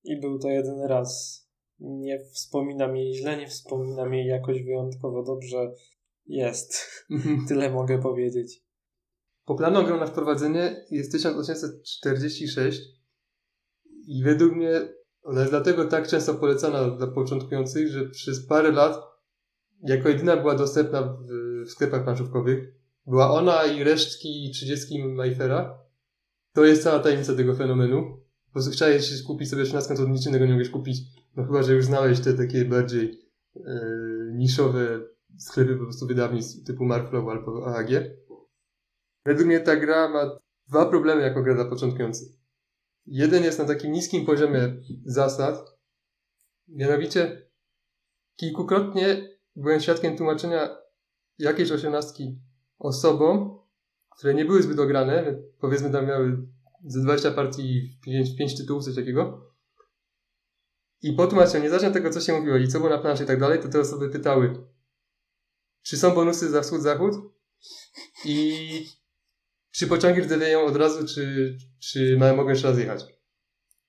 i 0.06 0.20
był 0.20 0.38
to 0.38 0.48
jedyny 0.48 0.88
raz. 0.88 1.42
Nie 1.78 2.24
wspominam 2.32 2.96
jej 2.96 3.14
źle, 3.14 3.36
nie 3.36 3.48
wspominam 3.48 4.14
jej 4.14 4.26
jakoś 4.26 4.62
wyjątkowo 4.62 5.22
dobrze. 5.22 5.72
Jest. 6.26 6.74
Mhm. 7.10 7.38
Tyle 7.48 7.70
mogę 7.70 7.98
powiedzieć. 7.98 8.62
Popularną 9.44 9.82
grą 9.82 10.00
na 10.00 10.06
wprowadzenie 10.06 10.84
jest 10.90 11.12
1846 11.12 12.80
i 14.06 14.22
według 14.24 14.52
mnie 14.52 14.88
ona 15.22 15.40
jest 15.40 15.52
dlatego 15.52 15.84
tak 15.84 16.08
często 16.08 16.34
polecana 16.34 16.90
dla 16.90 17.06
początkujących, 17.06 17.88
że 17.88 18.08
przez 18.08 18.46
parę 18.46 18.72
lat 18.72 18.96
jako 19.82 20.08
jedyna 20.08 20.36
była 20.36 20.54
dostępna 20.54 21.02
w, 21.02 21.26
w 21.66 21.70
sklepach 21.70 22.04
planszówkowych. 22.04 22.74
Była 23.06 23.30
ona 23.30 23.64
i 23.64 23.84
resztki 23.84 24.50
30 24.54 25.04
Mayfera. 25.04 25.78
To 26.52 26.64
jest 26.64 26.82
cała 26.82 26.98
tajemnica 26.98 27.34
tego 27.34 27.54
fenomenu 27.54 28.25
po 28.56 28.58
prostu 28.58 28.72
chciałeś 28.72 29.22
kupić 29.22 29.50
sobie 29.50 29.64
13, 29.64 29.94
to 29.94 30.08
nic 30.08 30.26
innego 30.26 30.44
nie 30.44 30.50
mogłeś 30.50 30.70
kupić. 30.70 30.98
No 31.36 31.44
chyba, 31.44 31.62
że 31.62 31.74
już 31.74 31.84
znałeś 31.84 32.20
te 32.20 32.34
takie 32.34 32.64
bardziej 32.64 33.20
e, 33.56 33.80
niszowe 34.32 35.00
sklepy 35.38 35.76
po 35.76 35.82
prostu 35.84 36.06
wydawnictw 36.06 36.66
typu 36.66 36.84
Markflow 36.84 37.28
albo 37.28 37.66
AAG. 37.66 37.90
Według 39.24 39.46
mnie 39.46 39.60
ta 39.60 39.76
gra 39.76 40.08
ma 40.08 40.38
dwa 40.68 40.86
problemy 40.86 41.22
jako 41.22 41.42
gra 41.42 41.54
dla 41.54 41.64
początkujących. 41.64 42.28
Jeden 43.06 43.44
jest 43.44 43.58
na 43.58 43.64
takim 43.64 43.92
niskim 43.92 44.26
poziomie 44.26 44.76
zasad. 45.04 45.78
Mianowicie 46.68 47.48
kilkukrotnie 48.36 49.28
byłem 49.56 49.80
świadkiem 49.80 50.16
tłumaczenia 50.16 50.76
jakiejś 51.38 51.72
osiemnastki 51.72 52.38
osobom, 52.78 53.58
które 54.10 54.34
nie 54.34 54.44
były 54.44 54.62
zbyt 54.62 54.78
ograne, 54.78 55.42
powiedzmy 55.60 55.90
tam 55.90 56.06
miały 56.06 56.55
ze 56.84 57.00
20 57.00 57.30
partii, 57.30 57.98
5, 58.04 58.36
5 58.36 58.56
tytułów, 58.56 58.84
coś 58.84 58.94
takiego. 58.94 59.52
I 61.02 61.12
po 61.12 61.26
tłumaczeniu, 61.26 61.64
niezależnie 61.64 61.88
od 61.88 61.94
tego, 61.94 62.10
co 62.10 62.20
się 62.20 62.32
mówiło 62.32 62.56
i 62.56 62.68
co 62.68 62.78
było 62.78 62.90
na 62.90 62.98
planszy 62.98 63.24
i 63.24 63.26
tak 63.26 63.40
dalej, 63.40 63.60
to 63.60 63.68
te 63.68 63.80
osoby 63.80 64.10
pytały, 64.10 64.66
czy 65.82 65.96
są 65.96 66.14
bonusy 66.14 66.50
za 66.50 66.60
wschód-zachód 66.60 67.14
i 68.24 68.86
czy 69.70 69.86
pociągi 69.86 70.20
rdzewieją 70.20 70.64
od 70.64 70.76
razu, 70.76 71.06
czy, 71.06 71.56
czy 71.80 72.16
mogą 72.18 72.48
jeszcze 72.48 72.68
raz 72.68 72.78
jechać. 72.78 73.04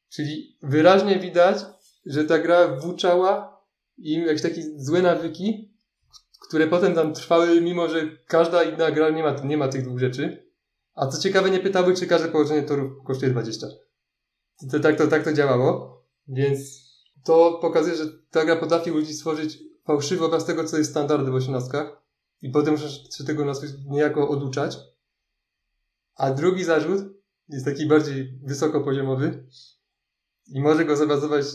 Czyli 0.09 0.57
wyraźnie 0.63 1.19
widać, 1.19 1.57
że 2.05 2.25
ta 2.25 2.39
gra 2.39 2.67
włóczała 2.67 3.61
im 3.97 4.21
jakieś 4.25 4.41
takie 4.41 4.63
złe 4.77 5.01
nawyki, 5.01 5.73
które 6.47 6.67
potem 6.67 6.95
tam 6.95 7.13
trwały, 7.13 7.61
mimo 7.61 7.89
że 7.89 8.17
każda 8.27 8.63
inna 8.63 8.91
gra 8.91 9.09
nie 9.09 9.23
ma, 9.23 9.31
nie 9.31 9.57
ma 9.57 9.67
tych 9.67 9.83
dwóch 9.83 9.99
rzeczy. 9.99 10.46
A 10.97 11.07
co 11.07 11.21
ciekawe, 11.21 11.51
nie 11.51 11.59
pytały, 11.59 11.95
czy 11.95 12.07
każde 12.07 12.27
położenie 12.27 12.63
torów 12.63 13.03
kosztuje 13.03 13.31
20. 13.31 13.67
To, 14.71 14.79
tak, 14.79 14.97
to, 14.97 15.07
tak 15.07 15.23
to 15.23 15.33
działało. 15.33 16.03
Więc 16.27 16.59
to 17.23 17.59
pokazuje, 17.61 17.95
że 17.95 18.05
ta 18.31 18.45
gra 18.45 18.55
potrafi 18.55 18.89
ludzi 18.89 19.13
stworzyć 19.13 19.59
fałszywy 19.85 20.25
obraz 20.25 20.45
tego, 20.45 20.63
co 20.63 20.77
jest 20.77 20.89
standardem 20.89 21.31
w 21.31 21.35
osiemnastkach. 21.35 22.01
I 22.41 22.49
potem 22.49 22.73
muszę 22.73 22.89
się 22.89 23.23
tego 23.23 23.45
nas 23.45 23.61
niejako 23.85 24.29
oduczać. 24.29 24.77
A 26.15 26.31
drugi 26.31 26.63
zarzut 26.63 27.05
jest 27.49 27.65
taki 27.65 27.87
bardziej 27.87 28.39
wysokopoziomowy 28.43 29.47
i 30.47 30.61
może 30.61 30.85
go 30.85 30.97
zobrazować 30.97 31.45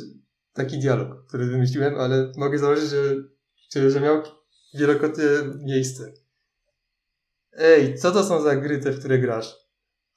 taki 0.53 0.79
dialog, 0.79 1.27
który 1.27 1.47
wymyśliłem, 1.47 1.95
ale 1.99 2.33
mogę 2.37 2.59
założyć, 2.59 2.91
że, 3.71 3.91
że 3.91 4.01
miał 4.01 4.23
wielokrotnie 4.75 5.25
miejsce. 5.65 6.22
Ej, 7.53 7.99
co 7.99 8.11
to 8.11 8.25
są 8.25 8.43
za 8.43 8.57
gry 8.57 8.79
te, 8.79 8.93
w 8.93 8.99
które 8.99 9.19
grasz? 9.19 9.57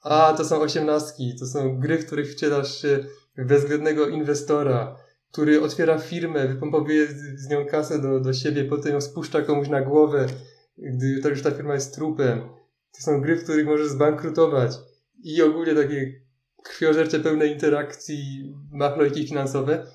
A, 0.02 0.34
to 0.36 0.44
są 0.44 0.60
osiemnastki, 0.60 1.36
to 1.40 1.46
są 1.46 1.80
gry, 1.80 1.98
w 1.98 2.06
których 2.06 2.32
wcielasz 2.32 2.82
się 2.82 3.04
w 3.38 3.46
bezwzględnego 3.46 4.08
inwestora, 4.08 4.96
który 5.32 5.62
otwiera 5.62 5.98
firmę, 5.98 6.48
wypompowuje 6.48 7.06
z 7.36 7.48
nią 7.48 7.66
kasę 7.66 8.02
do, 8.02 8.20
do 8.20 8.32
siebie, 8.32 8.64
potem 8.64 8.92
ją 8.92 9.00
spuszcza 9.00 9.42
komuś 9.42 9.68
na 9.68 9.82
głowę, 9.82 10.26
gdy 10.78 11.20
to 11.22 11.28
już 11.28 11.42
ta 11.42 11.50
firma 11.50 11.74
jest 11.74 11.94
trupem. 11.94 12.40
To 12.96 13.02
są 13.02 13.20
gry, 13.20 13.36
w 13.36 13.44
których 13.44 13.66
możesz 13.66 13.88
zbankrutować. 13.88 14.72
I 15.22 15.42
ogólnie 15.42 15.74
takie 15.74 16.12
krwiożercze, 16.62 17.20
pełne 17.20 17.46
interakcji, 17.46 18.52
machlojki 18.70 19.28
finansowe. 19.28 19.86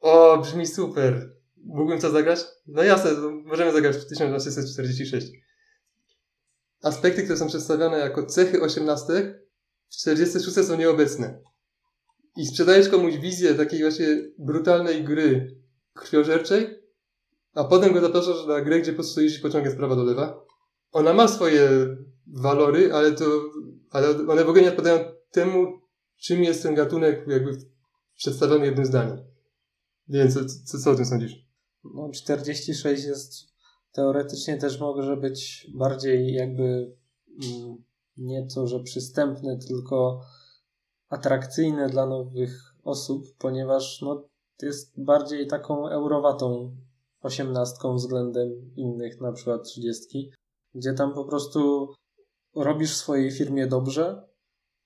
O, 0.00 0.38
brzmi 0.38 0.66
super. 0.66 1.30
Mógłbym 1.56 2.00
co 2.00 2.10
zagrać? 2.10 2.40
No 2.66 2.82
jasne, 2.82 3.10
możemy 3.44 3.72
zagrać 3.72 3.96
w 3.96 4.06
1846. 4.06 5.43
Aspekty, 6.84 7.22
które 7.22 7.38
są 7.38 7.46
przedstawiane 7.46 7.98
jako 7.98 8.26
cechy 8.26 8.60
osiemnastek, 8.60 9.46
w 9.88 9.96
46 9.96 10.68
są 10.68 10.76
nieobecne. 10.76 11.40
I 12.36 12.46
sprzedajesz 12.46 12.88
komuś 12.88 13.16
wizję 13.16 13.54
takiej 13.54 13.80
właśnie 13.80 14.06
brutalnej 14.38 15.04
gry 15.04 15.56
krwiożerczej, 15.92 16.66
a 17.54 17.64
potem 17.64 17.92
go 17.92 18.00
zapraszasz 18.00 18.46
na 18.46 18.60
grę, 18.60 18.80
gdzie 18.80 18.92
po 18.92 18.96
prostu 18.96 19.20
jeździsz 19.20 19.42
pociągiem 19.42 19.72
z 19.72 19.76
prawa 19.76 19.96
do 19.96 20.04
lewa. 20.04 20.44
Ona 20.92 21.12
ma 21.12 21.28
swoje 21.28 21.68
walory, 22.26 22.92
ale 22.92 23.12
to, 23.12 23.24
ale 23.90 24.10
one 24.10 24.44
w 24.44 24.48
ogóle 24.48 24.62
nie 24.62 24.68
odpowiadają 24.68 25.12
temu, 25.30 25.80
czym 26.16 26.44
jest 26.44 26.62
ten 26.62 26.74
gatunek 26.74 27.24
jakby 27.28 27.58
przedstawiony 28.16 28.66
jednym 28.66 28.86
zdaniem. 28.86 29.18
Nie 30.08 30.18
wiem, 30.18 30.30
co, 30.30 30.40
co, 30.64 30.78
co 30.78 30.90
o 30.90 30.94
tym 30.94 31.06
sądzisz? 31.06 31.34
No, 31.84 32.10
46 32.14 33.04
jest 33.04 33.53
teoretycznie 33.94 34.58
też 34.58 34.80
może 34.80 35.16
być 35.16 35.70
bardziej 35.74 36.34
jakby 36.34 36.96
mm, 37.44 37.84
nie 38.16 38.46
to, 38.54 38.66
że 38.66 38.80
przystępny, 38.80 39.58
tylko 39.68 40.20
atrakcyjne 41.08 41.88
dla 41.88 42.06
nowych 42.06 42.74
osób, 42.84 43.24
ponieważ 43.38 44.02
no, 44.02 44.28
jest 44.62 45.04
bardziej 45.04 45.46
taką 45.46 45.88
eurowatą 45.88 46.76
osiemnastką 47.22 47.94
względem 47.94 48.74
innych, 48.76 49.20
na 49.20 49.32
przykład 49.32 49.64
trzydziestki, 49.64 50.32
gdzie 50.74 50.94
tam 50.94 51.14
po 51.14 51.24
prostu 51.24 51.88
robisz 52.54 52.96
swojej 52.96 53.30
firmie 53.30 53.66
dobrze, 53.66 54.28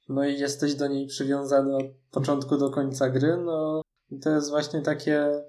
no 0.08 0.24
i 0.24 0.38
jesteś 0.38 0.74
do 0.74 0.88
niej 0.88 1.06
przywiązany 1.06 1.76
od 1.76 1.86
początku 2.10 2.56
do 2.56 2.70
końca 2.70 3.10
gry, 3.10 3.36
no 3.36 3.82
i 4.10 4.18
to 4.18 4.30
jest 4.30 4.50
właśnie 4.50 4.82
takie 4.82 5.44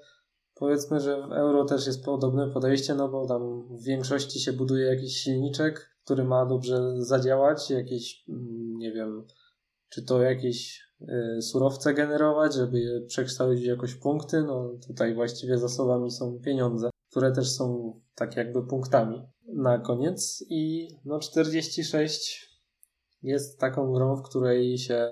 powiedzmy, 0.60 1.00
że 1.00 1.28
w 1.28 1.32
euro 1.32 1.66
też 1.66 1.88
jest 1.88 2.06
podobne 2.06 2.48
podejście, 2.48 2.96
no 2.96 3.10
bo 3.10 3.28
tam 3.28 3.68
w 3.78 3.84
większości 3.84 4.40
się 4.40 4.54
buduje 4.54 4.86
jakiś 4.86 5.18
silniczek, 5.18 5.96
który 6.06 6.24
ma 6.24 6.46
dobrze 6.46 6.96
zadziałać, 6.98 7.70
jakieś, 7.70 8.24
mm, 8.30 8.78
nie 8.78 8.92
wiem, 8.92 9.28
czy 9.90 10.04
to 10.04 10.22
jakieś 10.22 10.82
y, 11.38 11.42
surowce 11.42 11.94
generować, 11.94 12.54
żeby 12.54 12.80
je 12.80 13.02
przekształcić 13.02 13.66
jakoś 13.66 13.96
punkty, 13.96 14.44
no 14.44 14.72
tutaj 14.88 15.16
właściwie 15.16 15.58
zasobami 15.58 16.12
są 16.12 16.40
pieniądze, 16.40 16.90
które 17.10 17.32
też 17.32 17.52
są 17.52 17.94
tak 18.16 18.36
jakby 18.36 18.68
punktami 18.68 19.28
na 19.48 19.78
koniec. 19.78 20.46
I 20.50 20.88
no 21.06 21.20
46 21.20 22.50
jest 23.24 23.60
taką 23.60 23.94
grą, 23.94 24.16
w 24.16 24.24
której 24.24 24.78
się 24.78 25.10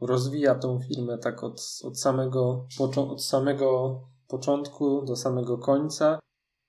rozwija 0.00 0.54
tą 0.54 0.80
firmę 0.80 1.18
tak 1.18 1.44
od, 1.44 1.60
od 1.84 2.00
samego 2.00 2.66
od 2.78 3.24
samego 3.24 4.00
początku 4.28 5.04
do 5.04 5.16
samego 5.16 5.58
końca, 5.58 6.18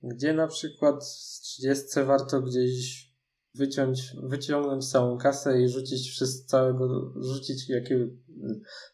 gdzie 0.04 0.34
na 0.34 0.48
przykład 0.48 1.08
z 1.08 1.40
30 1.42 2.04
warto 2.06 2.42
gdzieś 2.42 3.06
wyciąć, 3.56 4.14
wyciągnąć 4.24 4.92
całą 4.92 5.18
kasę 5.18 5.62
i 5.62 5.70
rzucić 5.70 6.10
wszystko 6.10 6.50
całego, 6.50 7.14
rzucić 7.16 7.70
jakie, 7.70 8.10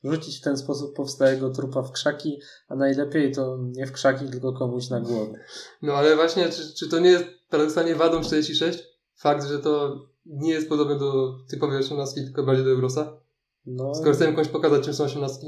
rzucić 0.03 0.37
w 0.39 0.43
ten 0.43 0.57
sposób 0.57 0.95
powstałego 0.95 1.49
trupa 1.49 1.81
w 1.81 1.91
krzaki, 1.91 2.39
a 2.67 2.75
najlepiej 2.75 3.31
to 3.31 3.57
nie 3.61 3.87
w 3.87 3.91
krzaki, 3.91 4.25
tylko 4.25 4.53
komuś 4.53 4.89
na 4.89 5.01
głowę. 5.01 5.33
No 5.81 5.93
ale 5.93 6.15
właśnie, 6.15 6.49
czy, 6.49 6.73
czy 6.73 6.89
to 6.89 6.99
nie 6.99 7.09
jest 7.09 7.25
paradoksalnie 7.49 7.95
wadą 7.95 8.21
46? 8.21 8.83
Fakt, 9.15 9.47
że 9.47 9.59
to 9.59 9.99
nie 10.25 10.51
jest 10.51 10.69
podobne 10.69 10.99
do 10.99 11.37
typowej 11.49 11.77
18, 11.77 12.23
tylko 12.23 12.43
bardziej 12.43 12.65
do 12.65 12.71
Eurosa? 12.71 13.17
No, 13.65 13.95
Skoro 13.95 14.13
chcemy 14.13 14.33
komuś 14.33 14.47
pokazać, 14.47 14.85
czym 14.85 14.93
są 14.93 15.03
18? 15.03 15.47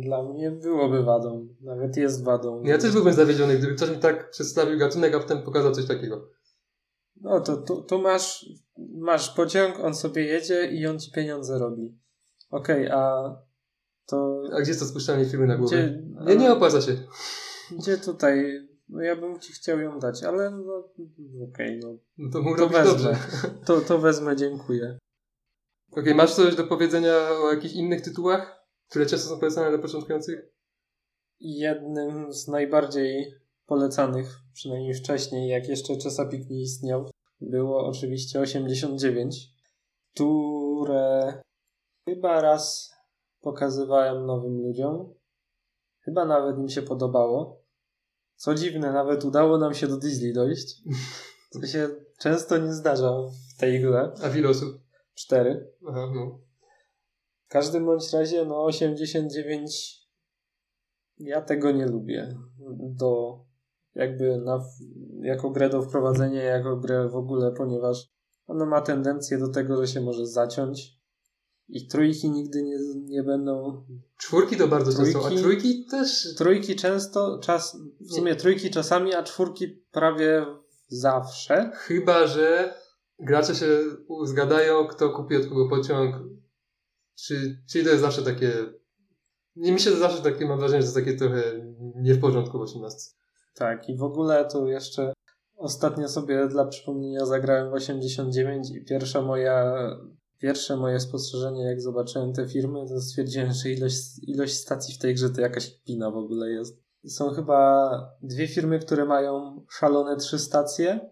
Dla 0.00 0.22
mnie 0.22 0.50
byłoby 0.50 1.02
wadą. 1.02 1.48
Nawet 1.60 1.96
jest 1.96 2.24
wadą. 2.24 2.62
Ja 2.62 2.78
też 2.78 2.92
byłbym 2.92 3.12
zawiedziony, 3.12 3.58
gdyby 3.58 3.74
ktoś 3.74 3.90
mi 3.90 3.98
tak 3.98 4.30
przedstawił 4.30 4.78
gatunek, 4.78 5.14
a 5.14 5.20
potem 5.20 5.42
pokazał 5.42 5.72
coś 5.72 5.86
takiego. 5.86 6.28
No 7.20 7.40
to 7.40 7.56
tu, 7.56 7.82
tu 7.82 7.98
masz, 7.98 8.46
masz 8.78 9.34
pociąg, 9.34 9.80
on 9.80 9.94
sobie 9.94 10.24
jedzie 10.24 10.66
i 10.66 10.86
on 10.86 10.98
ci 10.98 11.12
pieniądze 11.12 11.58
robi. 11.58 11.98
Okej, 12.50 12.86
okay, 12.86 12.98
a 12.98 13.36
to... 14.06 14.42
A 14.52 14.60
gdzie 14.60 14.70
jest 14.70 14.80
to 14.80 14.86
spuszczanie 14.86 15.24
firmy 15.24 15.46
na 15.46 15.56
głowę? 15.56 15.76
Gdzie, 15.76 16.02
nie, 16.26 16.36
nie 16.36 16.52
opłaca 16.52 16.80
się. 16.80 16.96
Gdzie 17.70 17.98
tutaj? 17.98 18.68
No 18.88 19.02
ja 19.02 19.16
bym 19.16 19.40
ci 19.40 19.52
chciał 19.52 19.80
ją 19.80 19.98
dać, 19.98 20.24
ale 20.24 20.50
no 20.50 20.88
okej, 21.50 21.78
okay, 21.78 21.80
no. 21.82 21.98
no. 22.18 22.30
To 22.30 22.42
mu 22.42 22.56
to 22.56 22.68
wezmę. 22.68 22.92
Dobrze. 22.92 23.16
To, 23.66 23.80
to 23.80 23.98
wezmę, 23.98 24.36
dziękuję. 24.36 24.98
Okej, 25.90 26.02
okay, 26.02 26.14
masz 26.14 26.34
coś 26.34 26.56
do 26.56 26.64
powiedzenia 26.64 27.14
o 27.42 27.52
jakichś 27.52 27.74
innych 27.74 28.02
tytułach? 28.02 28.63
Które 28.88 29.06
często 29.06 29.28
są 29.28 29.40
polecane 29.40 29.70
dla 29.70 29.78
początkujących? 29.78 30.40
Jednym 31.40 32.32
z 32.32 32.48
najbardziej 32.48 33.34
polecanych, 33.66 34.40
przynajmniej 34.54 34.94
wcześniej, 34.94 35.48
jak 35.48 35.68
jeszcze 35.68 35.94
Chesapeake 35.94 36.46
nie 36.50 36.62
istniał, 36.62 37.10
było 37.40 37.86
oczywiście 37.86 38.40
89, 38.40 39.48
które 40.14 41.42
chyba 42.08 42.40
raz 42.40 42.94
pokazywałem 43.40 44.26
nowym 44.26 44.62
ludziom. 44.62 45.14
Chyba 46.00 46.24
nawet 46.24 46.58
im 46.58 46.68
się 46.68 46.82
podobało. 46.82 47.64
Co 48.36 48.54
dziwne, 48.54 48.92
nawet 48.92 49.24
udało 49.24 49.58
nam 49.58 49.74
się 49.74 49.86
do 49.86 49.96
Disney 49.96 50.32
dojść. 50.32 50.82
Co 51.50 51.66
się 51.66 51.88
często 52.18 52.58
nie 52.58 52.72
zdarza 52.72 53.12
w 53.54 53.60
tej 53.60 53.80
grze. 53.80 54.12
A 54.22 54.28
w 54.28 54.36
ilu 54.36 54.50
osób? 54.50 54.80
Cztery. 55.14 55.72
Aha, 55.88 56.12
no. 56.14 56.38
W 57.44 57.48
każdym 57.48 57.86
bądź 57.86 58.12
razie, 58.12 58.44
no 58.44 58.64
89 58.64 60.04
ja 61.18 61.42
tego 61.42 61.70
nie 61.70 61.86
lubię. 61.86 62.36
Do 62.80 63.38
jakby 63.94 64.38
na, 64.38 64.64
jako 65.20 65.50
grę 65.50 65.68
do 65.68 65.82
wprowadzenia, 65.82 66.42
jako 66.42 66.76
grę 66.76 67.08
w 67.08 67.16
ogóle, 67.16 67.52
ponieważ 67.52 68.08
ona 68.46 68.66
ma 68.66 68.80
tendencję 68.80 69.38
do 69.38 69.48
tego, 69.48 69.76
że 69.76 69.92
się 69.92 70.00
może 70.00 70.26
zaciąć. 70.26 70.94
I 71.68 71.86
trójki 71.88 72.30
nigdy 72.30 72.62
nie, 72.62 72.76
nie 72.94 73.22
będą. 73.22 73.84
Czwórki 74.18 74.56
to 74.56 74.68
bardzo 74.68 74.92
trójki, 74.92 75.12
często, 75.12 75.28
a 75.28 75.42
trójki 75.42 75.86
też. 75.90 76.34
Trójki 76.34 76.76
często, 76.76 77.38
czas, 77.38 77.76
w 78.00 78.12
sumie 78.14 78.36
trójki 78.36 78.70
czasami, 78.70 79.14
a 79.14 79.22
czwórki 79.22 79.68
prawie 79.68 80.46
zawsze. 80.88 81.70
Chyba, 81.74 82.26
że 82.26 82.74
gracze 83.18 83.54
się 83.54 83.66
zgadają, 84.24 84.86
kto 84.86 85.10
kupi 85.10 85.36
od 85.36 85.46
kogo 85.46 85.68
pociąg 85.68 86.16
czy, 87.14 87.62
czyli 87.70 87.84
to 87.84 87.90
jest 87.90 88.02
zawsze 88.02 88.22
takie... 88.22 88.52
Nie 89.56 89.72
myślę, 89.72 89.92
że 89.92 89.98
zawsze 89.98 90.22
takie 90.22 90.46
mam 90.46 90.58
wrażenie, 90.58 90.82
że 90.82 90.88
to 90.88 90.94
takie 90.94 91.16
trochę 91.16 91.42
nie 91.94 92.14
w 92.14 92.20
porządku 92.20 92.58
w 92.58 92.62
18. 92.62 92.98
Tak, 93.54 93.88
i 93.88 93.96
w 93.96 94.02
ogóle 94.02 94.44
to 94.44 94.66
jeszcze 94.66 95.12
ostatnio 95.56 96.08
sobie 96.08 96.48
dla 96.48 96.64
przypomnienia 96.64 97.26
zagrałem 97.26 97.70
w 97.70 97.74
89 97.74 98.70
i 98.70 98.84
pierwsza 98.84 99.22
moja, 99.22 99.74
pierwsze 100.38 100.76
moje 100.76 101.00
spostrzeżenie, 101.00 101.64
jak 101.64 101.80
zobaczyłem 101.80 102.32
te 102.32 102.48
firmy, 102.48 102.88
to 102.88 103.00
stwierdziłem, 103.00 103.52
że 103.52 103.70
ilość, 103.70 104.18
ilość 104.22 104.54
stacji 104.54 104.94
w 104.94 104.98
tej 104.98 105.14
grze 105.14 105.30
to 105.30 105.40
jakaś 105.40 105.70
pina 105.70 106.10
w 106.10 106.16
ogóle 106.16 106.50
jest. 106.50 106.84
Są 107.06 107.30
chyba 107.30 107.90
dwie 108.22 108.48
firmy, 108.48 108.78
które 108.78 109.04
mają 109.04 109.64
szalone 109.70 110.16
trzy 110.16 110.38
stacje 110.38 111.10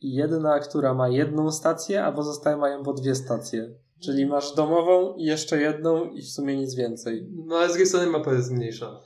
i 0.00 0.14
jedna, 0.14 0.58
która 0.58 0.94
ma 0.94 1.08
jedną 1.08 1.52
stację, 1.52 2.04
a 2.04 2.12
pozostałe 2.12 2.56
mają 2.56 2.82
po 2.82 2.92
dwie 2.92 3.14
stacje. 3.14 3.74
Czyli 4.04 4.26
masz 4.26 4.54
domową 4.54 5.14
i 5.14 5.24
jeszcze 5.24 5.60
jedną 5.60 6.10
i 6.10 6.22
w 6.22 6.30
sumie 6.30 6.56
nic 6.56 6.74
więcej. 6.74 7.28
No 7.46 7.56
ale 7.56 7.66
z 7.66 7.70
drugiej 7.70 7.86
strony 7.86 8.06
mapa 8.06 8.32
jest 8.32 8.50
mniejsza. 8.50 9.00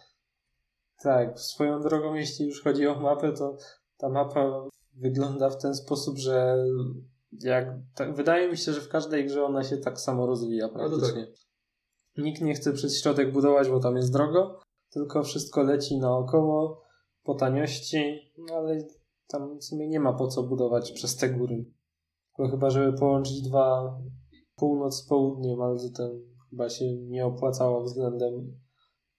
Tak, 1.02 1.40
swoją 1.40 1.80
drogą, 1.80 2.14
jeśli 2.14 2.46
już 2.46 2.62
chodzi 2.62 2.87
o 2.87 3.00
mapę, 3.00 3.32
to 3.32 3.56
ta 3.96 4.08
mapa 4.08 4.64
wygląda 4.94 5.50
w 5.50 5.62
ten 5.62 5.75
sposób, 5.75 6.18
że 6.18 6.64
jak, 7.40 7.66
tak, 7.94 8.14
wydaje 8.14 8.50
mi 8.50 8.56
się, 8.56 8.72
że 8.72 8.80
w 8.80 8.88
każdej 8.88 9.26
grze 9.26 9.44
ona 9.44 9.64
się 9.64 9.76
tak 9.76 10.00
samo 10.00 10.26
rozwija 10.26 10.68
praktycznie. 10.68 11.26
Tak. 11.26 12.25
Nikt 12.25 12.42
nie 12.42 12.54
chce 12.54 12.72
przez 12.72 13.02
środek 13.02 13.32
budować, 13.32 13.68
bo 13.68 13.80
tam 13.80 13.96
jest 13.96 14.12
drogo, 14.12 14.61
tylko 14.90 15.22
wszystko 15.22 15.62
leci 15.62 15.99
naokoło 15.99 16.82
po 17.22 17.34
taniości, 17.34 18.32
no 18.38 18.54
ale 18.54 18.78
tam 19.28 19.58
w 19.58 19.64
sumie 19.64 19.88
nie 19.88 20.00
ma 20.00 20.12
po 20.12 20.28
co 20.28 20.42
budować 20.42 20.92
przez 20.92 21.16
te 21.16 21.28
góry. 21.28 21.64
Tylko 22.37 22.50
chyba, 22.50 22.70
żeby 22.70 22.99
połączyć 22.99 23.42
dwa 23.42 23.99
północ 24.56 24.97
z 24.97 25.06
południem, 25.06 25.61
ale 25.61 25.76
to 25.97 26.11
chyba 26.50 26.71
się 26.71 26.85
nie 26.97 27.26
opłacało 27.26 27.85
względem 27.85 28.61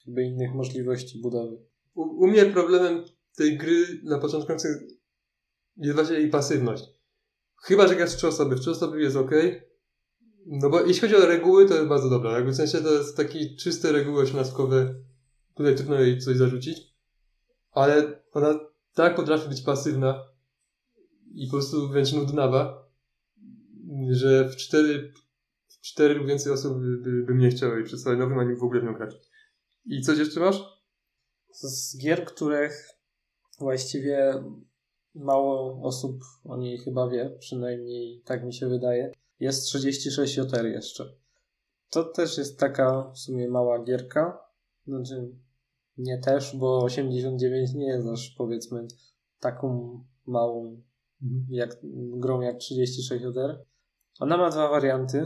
jakby 0.06 0.24
innych 0.24 0.54
możliwości 0.54 1.22
budowy. 1.22 1.58
U, 1.94 2.02
u 2.02 2.28
mnie 2.28 2.46
problemem 2.46 3.04
tej 3.38 3.58
gry 3.58 3.86
na 4.04 4.20
początkujących 4.20 4.72
jest 5.78 5.96
właśnie 5.96 6.16
jej 6.16 6.30
pasywność. 6.30 6.84
Chyba, 7.64 7.88
że 7.88 7.96
grasz 7.96 8.14
w 8.14 8.18
trzy 8.18 8.28
osoby. 8.28 8.56
W 8.56 8.60
trzy 8.60 8.72
osoby 8.72 9.02
jest 9.02 9.16
ok. 9.16 9.32
No 10.46 10.70
bo 10.70 10.82
jeśli 10.82 11.02
chodzi 11.02 11.16
o 11.16 11.26
reguły, 11.26 11.68
to 11.68 11.76
jest 11.76 11.88
bardzo 11.88 12.10
dobra. 12.10 12.32
Jakby 12.32 12.52
w 12.52 12.56
sensie 12.56 12.78
to 12.78 12.94
jest 12.94 13.18
taki 13.18 13.56
czyste 13.56 13.92
reguły 13.92 14.22
osiemnastkowe. 14.22 14.96
Tutaj 15.56 15.76
trudno 15.76 16.00
jej 16.00 16.20
coś 16.20 16.38
zarzucić. 16.38 16.94
Ale 17.72 18.24
ona 18.32 18.60
tak 18.94 19.16
potrafi 19.16 19.50
być 19.50 19.62
pasywna 19.62 20.24
i 21.36 21.48
po 21.48 21.52
prostu 21.52 21.90
wręcz 21.90 22.14
nudnawa, 22.14 22.90
że 24.12 24.50
w 24.50 24.56
cztery, 24.56 25.14
cztery 25.84 26.14
lub 26.14 26.28
więcej 26.28 26.52
osób 26.52 26.80
by, 26.80 26.98
by, 26.98 27.24
bym 27.24 27.38
nie 27.38 27.50
chciał 27.50 27.76
jej 27.76 27.84
przedstawić 27.84 28.20
nowym, 28.20 28.40
ani 28.40 28.56
w 28.56 28.64
ogóle 28.64 28.82
w 28.82 28.84
nią 28.84 28.94
grać. 28.94 29.16
I 29.86 30.02
coś 30.02 30.18
jeszcze 30.18 30.40
masz? 30.40 30.84
Z 31.52 31.98
gier, 31.98 32.26
których 32.26 32.90
właściwie 33.60 34.44
mało 35.16 35.82
osób 35.84 36.20
o 36.44 36.58
niej 36.58 36.78
chyba 36.78 37.10
wie, 37.10 37.38
przynajmniej 37.40 38.22
tak 38.26 38.46
mi 38.46 38.54
się 38.54 38.70
wydaje, 38.70 39.12
jest 39.40 39.66
36 39.66 40.38
JR 40.38 40.66
jeszcze. 40.66 41.16
To 41.90 42.04
też 42.04 42.38
jest 42.38 42.60
taka 42.60 43.12
w 43.12 43.20
sumie 43.20 43.50
mała 43.50 43.84
gierka. 43.84 44.40
Znaczy, 44.88 45.32
nie 45.98 46.18
też, 46.18 46.56
bo 46.56 46.84
89 46.84 47.74
nie 47.74 47.88
jest 47.88 48.08
aż 48.08 48.36
powiedzmy 48.38 48.88
taką 49.40 50.00
małą 50.26 50.82
jak, 51.50 51.78
grą 52.18 52.42
jak 52.42 52.58
36 52.58 53.24
JR. 53.24 53.66
Ona 54.20 54.38
ma 54.38 54.50
dwa 54.50 54.70
warianty. 54.70 55.26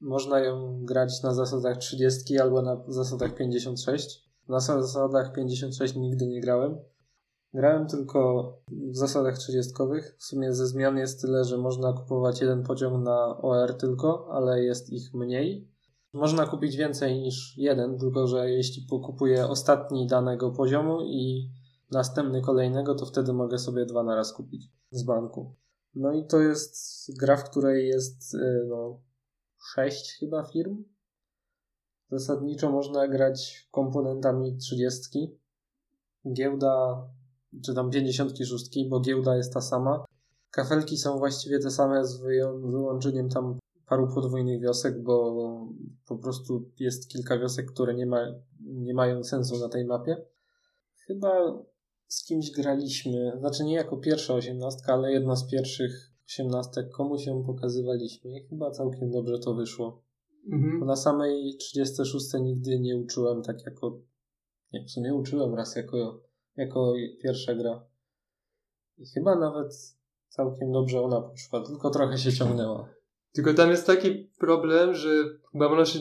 Można 0.00 0.38
ją 0.40 0.84
grać 0.84 1.22
na 1.22 1.34
zasadach 1.34 1.76
30 1.76 2.38
albo 2.38 2.62
na 2.62 2.84
zasadach 2.88 3.34
56. 3.34 4.26
Na 4.48 4.60
zasadach 4.60 5.32
56 5.32 5.96
nigdy 5.96 6.26
nie 6.26 6.40
grałem. 6.40 6.78
Grałem 7.54 7.86
tylko 7.86 8.52
w 8.70 8.96
zasadach 8.96 9.38
30. 9.38 9.72
W 10.18 10.24
sumie 10.24 10.52
ze 10.52 10.66
zmian 10.66 10.98
jest 10.98 11.20
tyle, 11.20 11.44
że 11.44 11.58
można 11.58 11.92
kupować 11.92 12.40
jeden 12.40 12.62
pociąg 12.62 13.04
na 13.04 13.38
OR 13.42 13.74
tylko, 13.74 14.28
ale 14.30 14.62
jest 14.62 14.90
ich 14.90 15.14
mniej. 15.14 15.68
Można 16.12 16.46
kupić 16.46 16.76
więcej 16.76 17.20
niż 17.20 17.58
jeden, 17.58 17.98
tylko 17.98 18.26
że 18.26 18.50
jeśli 18.50 18.86
pokupuję 18.90 19.46
ostatni 19.46 20.06
danego 20.06 20.50
poziomu 20.50 21.00
i 21.00 21.50
następny 21.90 22.42
kolejnego, 22.42 22.94
to 22.94 23.06
wtedy 23.06 23.32
mogę 23.32 23.58
sobie 23.58 23.86
dwa 23.86 24.02
naraz 24.02 24.32
kupić 24.32 24.70
z 24.90 25.02
banku. 25.02 25.54
No 25.94 26.12
i 26.12 26.26
to 26.26 26.40
jest 26.40 26.76
gra, 27.18 27.36
w 27.36 27.50
której 27.50 27.88
jest 27.88 28.34
y, 28.34 28.66
no, 28.68 29.00
sześć 29.74 30.18
chyba 30.20 30.44
firm. 30.44 30.84
Zasadniczo 32.10 32.70
można 32.70 33.08
grać 33.08 33.68
komponentami 33.70 34.56
30. 34.56 35.38
Giełda, 36.32 37.06
czy 37.64 37.74
tam 37.74 37.90
56, 37.90 38.88
bo 38.88 39.00
giełda 39.00 39.36
jest 39.36 39.52
ta 39.54 39.60
sama. 39.60 40.04
Kafelki 40.50 40.96
są 40.96 41.18
właściwie 41.18 41.58
te 41.58 41.70
same 41.70 42.04
z 42.04 42.16
wyłączeniem 42.60 43.28
tam 43.28 43.58
paru 43.86 44.08
podwójnych 44.14 44.60
wiosek, 44.60 45.02
bo 45.02 45.46
po 46.06 46.16
prostu 46.16 46.70
jest 46.78 47.08
kilka 47.08 47.38
wiosek, 47.38 47.72
które 47.72 47.94
nie, 47.94 48.06
ma, 48.06 48.18
nie 48.60 48.94
mają 48.94 49.24
sensu 49.24 49.58
na 49.58 49.68
tej 49.68 49.84
mapie. 49.84 50.16
Chyba 51.06 51.62
z 52.06 52.24
kimś 52.24 52.50
graliśmy, 52.50 53.32
znaczy 53.38 53.64
nie 53.64 53.74
jako 53.74 53.96
pierwsza 53.96 54.34
osiemnastka, 54.34 54.92
ale 54.92 55.12
jedna 55.12 55.36
z 55.36 55.50
pierwszych 55.50 56.15
osiemnastek, 56.26 56.90
komu 56.90 57.18
się 57.18 57.42
pokazywaliśmy 57.46 58.38
i 58.38 58.48
chyba 58.48 58.70
całkiem 58.70 59.10
dobrze 59.10 59.38
to 59.38 59.54
wyszło. 59.54 60.02
Mhm. 60.52 60.86
Na 60.86 60.96
samej 60.96 61.56
36 61.58 62.26
nigdy 62.40 62.80
nie 62.80 62.96
uczyłem 62.96 63.42
tak 63.42 63.66
jako, 63.66 64.00
nie, 64.72 64.84
w 64.84 64.90
sumie 64.90 65.14
uczyłem 65.14 65.54
raz 65.54 65.76
jako, 65.76 66.20
jako 66.56 66.92
pierwsza 67.22 67.54
gra. 67.54 67.84
I 68.98 69.06
chyba 69.06 69.36
nawet 69.36 69.96
całkiem 70.28 70.72
dobrze 70.72 71.02
ona 71.02 71.20
poszła, 71.20 71.60
tylko 71.60 71.90
trochę 71.90 72.18
się 72.18 72.32
ciągnęła. 72.32 72.88
Tylko 73.32 73.54
tam 73.54 73.70
jest 73.70 73.86
taki 73.86 74.30
problem, 74.38 74.94
że 74.94 75.08
chyba 75.52 75.68
można 75.68 75.84
się 75.84 75.98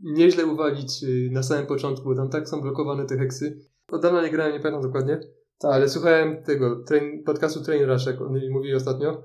nieźle 0.00 0.46
uwalić 0.46 1.04
y, 1.04 1.28
na 1.32 1.42
samym 1.42 1.66
początku, 1.66 2.04
bo 2.04 2.14
tam 2.14 2.30
tak 2.30 2.48
są 2.48 2.60
blokowane 2.60 3.06
te 3.06 3.16
heksy. 3.16 3.58
Od 3.92 4.02
dawna 4.02 4.22
nie 4.22 4.30
grałem, 4.30 4.52
nie 4.52 4.60
pamiętam 4.60 4.82
dokładnie, 4.82 5.20
tak. 5.58 5.72
ale 5.72 5.88
słuchałem 5.88 6.42
tego 6.42 6.84
train, 6.84 7.24
podcastu 7.24 7.62
Train 7.62 7.84
Rush, 7.84 8.06
jak 8.06 8.20
oni 8.20 8.50
mówili 8.50 8.74
ostatnio, 8.74 9.22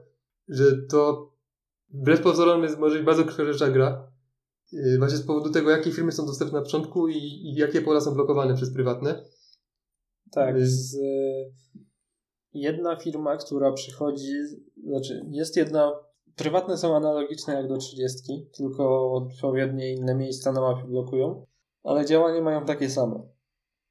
że 0.50 0.64
to 0.90 1.32
wbrew 1.90 2.22
pozorom 2.22 2.64
jest 2.64 2.80
może 2.80 2.96
być 2.96 3.06
bardzo 3.06 3.26
krwawcza 3.26 3.70
gra. 3.70 4.12
Y, 4.74 4.96
właśnie 5.00 5.18
z 5.18 5.26
powodu 5.26 5.50
tego, 5.50 5.70
jakie 5.70 5.92
firmy 5.92 6.12
są 6.12 6.26
dostępne 6.26 6.60
na 6.60 6.66
początku 6.66 7.08
i, 7.08 7.18
i 7.18 7.56
jakie 7.56 7.82
pola 7.82 8.02
są 8.02 8.14
blokowane 8.14 8.56
przez 8.56 8.74
prywatne. 8.74 9.26
Tak, 10.32 10.56
y, 10.56 10.68
z, 10.68 10.98
jedna 12.54 12.96
firma, 12.96 13.38
która 13.38 13.72
przychodzi, 13.72 14.34
znaczy 14.84 15.26
jest 15.32 15.58
jedna 15.58 16.10
Prywatne 16.40 16.78
są 16.78 16.96
analogiczne 16.96 17.54
jak 17.54 17.68
do 17.68 17.78
30, 17.78 18.50
tylko 18.58 19.14
odpowiednie 19.14 19.94
inne 19.94 20.16
miejsca 20.16 20.52
na 20.52 20.62
mapie 20.62 20.88
blokują, 20.88 21.46
ale 21.84 22.06
działanie 22.06 22.42
mają 22.42 22.66
takie 22.66 22.90
same. 22.90 23.28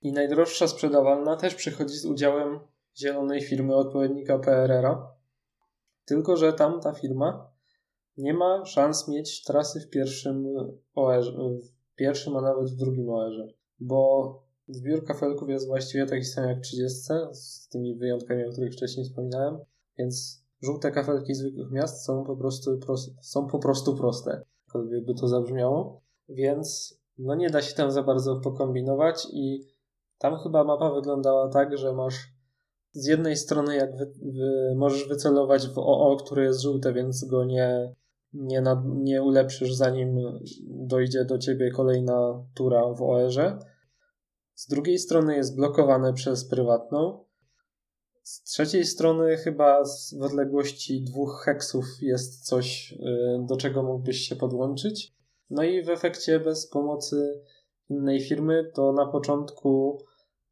I 0.03 0.13
najdroższa 0.13 0.69
sprzedawalna 0.69 1.37
też 1.37 1.55
przychodzi 1.55 1.95
z 1.95 2.07
udziałem 2.07 2.61
zielonej 2.97 3.41
firmy 3.43 3.75
odpowiednika 3.75 4.39
PRR-a, 4.39 5.18
tylko 6.09 6.37
że 6.37 6.53
tam 6.53 6.81
ta 6.81 6.93
firma 6.93 7.51
nie 8.17 8.35
ma 8.35 8.65
szans 8.65 9.09
mieć 9.09 9.45
trasy 9.45 9.81
w 9.81 9.91
pierwszym 9.91 10.47
OR, 10.95 11.25
w 11.63 11.95
pierwszym, 11.95 12.37
a 12.37 12.41
nawet 12.41 12.71
w 12.71 12.77
drugim 12.77 13.11
OR-ze, 13.11 13.49
bo 13.81 14.43
zbiór 14.69 15.05
kafelków 15.05 15.49
jest 15.49 15.67
właściwie 15.67 16.07
taki 16.07 16.25
sam 16.25 16.49
jak 16.49 16.61
30, 16.61 17.01
z 17.33 17.69
tymi 17.69 17.95
wyjątkami, 17.95 18.45
o 18.45 18.53
których 18.53 18.73
wcześniej 18.73 19.07
wspominałem, 19.07 19.59
więc 19.99 20.45
żółte 20.63 20.91
kafelki 20.91 21.35
zwykłych 21.35 21.71
miast 21.71 22.05
są 22.05 22.25
po 22.25 22.37
prostu, 22.37 22.79
są 23.23 23.47
po 23.47 23.59
prostu 23.59 23.97
proste, 23.97 24.43
jakkolwiek 24.67 25.05
by 25.05 25.15
to 25.15 25.29
zabrzmiało, 25.29 26.01
więc 26.29 26.99
no 27.19 27.35
nie 27.35 27.51
da 27.51 27.63
się 27.63 27.75
tam 27.75 27.91
za 27.91 28.03
bardzo 28.03 28.41
pokombinować 28.41 29.27
i 29.33 29.67
tam 30.19 30.37
chyba 30.37 30.65
mapa 30.65 30.91
wyglądała 30.91 31.49
tak, 31.49 31.79
że 31.79 31.93
masz 31.93 32.38
z 32.93 33.07
jednej 33.07 33.37
strony 33.37 33.77
jak 33.77 33.97
wy, 33.97 34.07
wy, 34.23 34.75
możesz 34.77 35.09
wycelować 35.09 35.69
w 35.69 35.79
OO, 35.79 36.17
które 36.17 36.45
jest 36.45 36.61
żółte, 36.61 36.93
więc 36.93 37.25
go 37.25 37.45
nie, 37.45 37.95
nie, 38.33 38.61
nad, 38.61 38.79
nie 38.85 39.23
ulepszysz 39.23 39.75
zanim 39.75 40.19
dojdzie 40.69 41.25
do 41.25 41.39
ciebie 41.39 41.71
kolejna 41.71 42.45
tura 42.55 42.83
w 42.95 43.03
OR-ze. 43.03 43.59
Z 44.55 44.69
drugiej 44.69 44.99
strony 44.99 45.37
jest 45.37 45.57
blokowane 45.57 46.13
przez 46.13 46.49
prywatną, 46.49 47.29
z 48.29 48.43
trzeciej 48.43 48.85
strony 48.85 49.37
chyba 49.37 49.85
w 50.19 50.23
odległości 50.23 51.03
dwóch 51.03 51.43
heksów 51.45 51.85
jest 52.01 52.47
coś, 52.47 52.93
y, 52.93 53.47
do 53.49 53.57
czego 53.57 53.83
mógłbyś 53.83 54.19
się 54.19 54.37
podłączyć. 54.37 55.15
No 55.51 55.63
i 55.63 55.83
w 55.83 55.89
efekcie 55.89 56.41
bez 56.41 56.67
pomocy 56.67 57.43
innej 57.91 58.21
firmy, 58.21 58.71
to 58.75 58.93
na 58.93 59.07
początku 59.07 59.99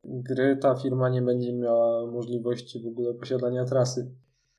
gry 0.09 0.57
ta 0.57 0.75
firma 0.75 1.09
nie 1.09 1.23
będzie 1.23 1.53
miała 1.53 2.07
możliwości 2.07 2.83
w 2.83 2.87
ogóle 2.87 3.15
posiadania 3.15 3.65
trasy. 3.65 4.11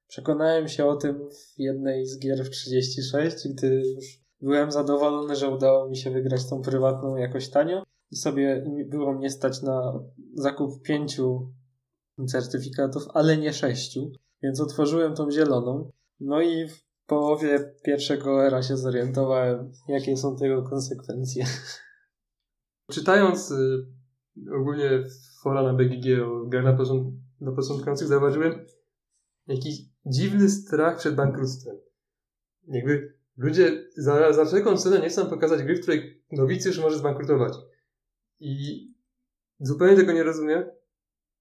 Przekonałem 0.08 0.68
się 0.68 0.86
o 0.86 0.96
tym 0.96 1.30
w 1.30 1.60
jednej 1.60 2.06
z 2.06 2.20
gier 2.20 2.46
w 2.46 2.50
36, 2.50 3.48
gdy 3.48 3.82
już 3.96 4.22
byłem 4.42 4.72
zadowolony, 4.72 5.36
że 5.36 5.50
udało 5.50 5.90
mi 5.90 5.98
się 5.98 6.12
wygrać 6.12 6.50
tą 6.50 6.62
prywatną 6.62 7.16
jakoś 7.16 7.50
tanio 7.50 7.84
i 8.12 8.16
sobie 8.16 8.66
było 8.86 9.14
mnie 9.14 9.30
stać 9.30 9.62
na 9.62 10.00
zakup 10.34 10.82
pięciu 10.82 11.52
certyfikatów, 12.28 13.04
ale 13.14 13.38
nie 13.38 13.54
sześciu, 13.54 14.12
więc 14.44 14.62
otworzyłem 14.62 15.16
tą 15.16 15.32
zieloną. 15.32 15.92
No 16.20 16.42
i 16.42 16.68
w 16.68 16.84
połowie 17.06 17.74
pierwszego 17.84 18.46
era 18.46 18.64
się 18.64 18.78
zorientowałem, 18.78 19.72
jakie 19.88 20.18
są 20.18 20.36
tego 20.36 20.64
konsekwencje. 20.64 21.46
Czytając 22.92 23.52
y, 23.52 23.86
ogólnie 24.60 25.04
fora 25.42 25.64
na 25.64 25.74
BGG 25.74 26.22
o 26.26 26.46
grach 26.46 26.64
na, 26.64 26.74
począt, 26.74 27.14
na 27.42 27.52
początkujących, 27.52 28.08
zauważyłem 28.08 28.66
jakiś 29.48 29.82
dziwny 30.06 30.50
strach 30.50 30.98
przed 30.98 31.16
bankructwem. 31.16 31.78
Jakby 32.68 33.14
ludzie 33.38 33.90
za, 33.98 34.34
za 34.34 34.46
wszelką 34.46 34.78
cenę 34.78 35.00
nie 35.00 35.10
chcą 35.10 35.26
pokazać 35.26 35.64
gry, 35.64 35.76
w 35.76 35.82
której 35.82 36.24
nowicjusz 36.32 36.80
może 36.80 36.98
zbankrutować. 36.98 37.54
I 38.40 38.84
zupełnie 39.60 39.96
tego 39.96 40.14
nie 40.14 40.24
rozumiem, 40.24 40.64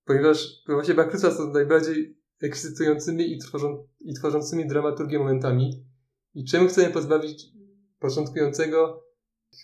ponieważ 0.04 0.62
właśnie 0.66 0.94
bankructwa 0.94 1.30
są 1.30 1.52
najbardziej 1.52 2.18
ekscytującymi 2.42 3.32
i, 3.32 3.38
tworzą, 3.38 3.88
i 4.00 4.14
tworzącymi 4.14 4.68
dramaturgię 4.68 5.18
momentami. 5.18 5.84
I 6.34 6.44
czemu 6.44 6.68
chcemy 6.68 6.92
pozbawić 6.92 7.46
początkującego 7.98 9.04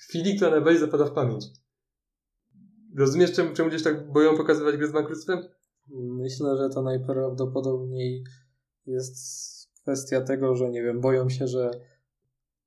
chwili, 0.08 0.36
która 0.36 0.50
najbardziej 0.50 0.80
zapada 0.80 1.04
w 1.04 1.12
pamięć? 1.12 1.44
Rozumiesz, 2.96 3.32
czemu, 3.32 3.54
czemu 3.54 3.68
gdzieś 3.68 3.82
tak 3.82 4.12
boją 4.12 4.36
pokazywać 4.36 4.76
gry 4.76 4.88
z 4.88 4.92
bankructwem? 4.92 5.38
Myślę, 5.98 6.56
że 6.56 6.68
to 6.68 6.82
najprawdopodobniej 6.82 8.24
jest 8.86 9.16
kwestia 9.82 10.20
tego, 10.20 10.56
że 10.56 10.70
nie 10.70 10.82
wiem, 10.82 11.00
boją 11.00 11.28
się, 11.28 11.48
że 11.48 11.70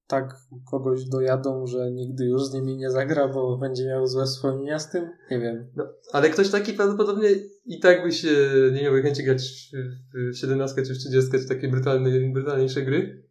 tak 0.07 0.35
kogoś 0.71 1.05
dojadą, 1.05 1.67
że 1.67 1.91
nigdy 1.91 2.25
już 2.25 2.45
z 2.45 2.53
nimi 2.53 2.77
nie 2.77 2.91
zagra, 2.91 3.27
bo 3.27 3.57
będzie 3.57 3.85
miał 3.85 4.07
złe 4.07 4.25
wspomnienia 4.25 4.79
z 4.79 4.91
tym? 4.91 5.09
Nie 5.31 5.39
wiem. 5.39 5.71
No, 5.75 5.87
ale 6.11 6.29
ktoś 6.29 6.49
taki 6.49 6.73
prawdopodobnie 6.73 7.29
i 7.65 7.79
tak 7.79 8.03
by 8.03 8.11
się 8.11 8.29
nie 8.73 8.83
miał 8.83 8.93
chęci 8.93 9.23
grać 9.23 9.71
w, 10.13 10.33
w 10.33 10.37
17 10.37 10.83
czy 10.83 10.93
w 10.93 10.97
30 10.97 11.31
czy 11.31 11.47
takie 11.47 11.67
brutalne, 11.67 12.09
brutalniejsze 12.33 12.81
gry. 12.81 13.25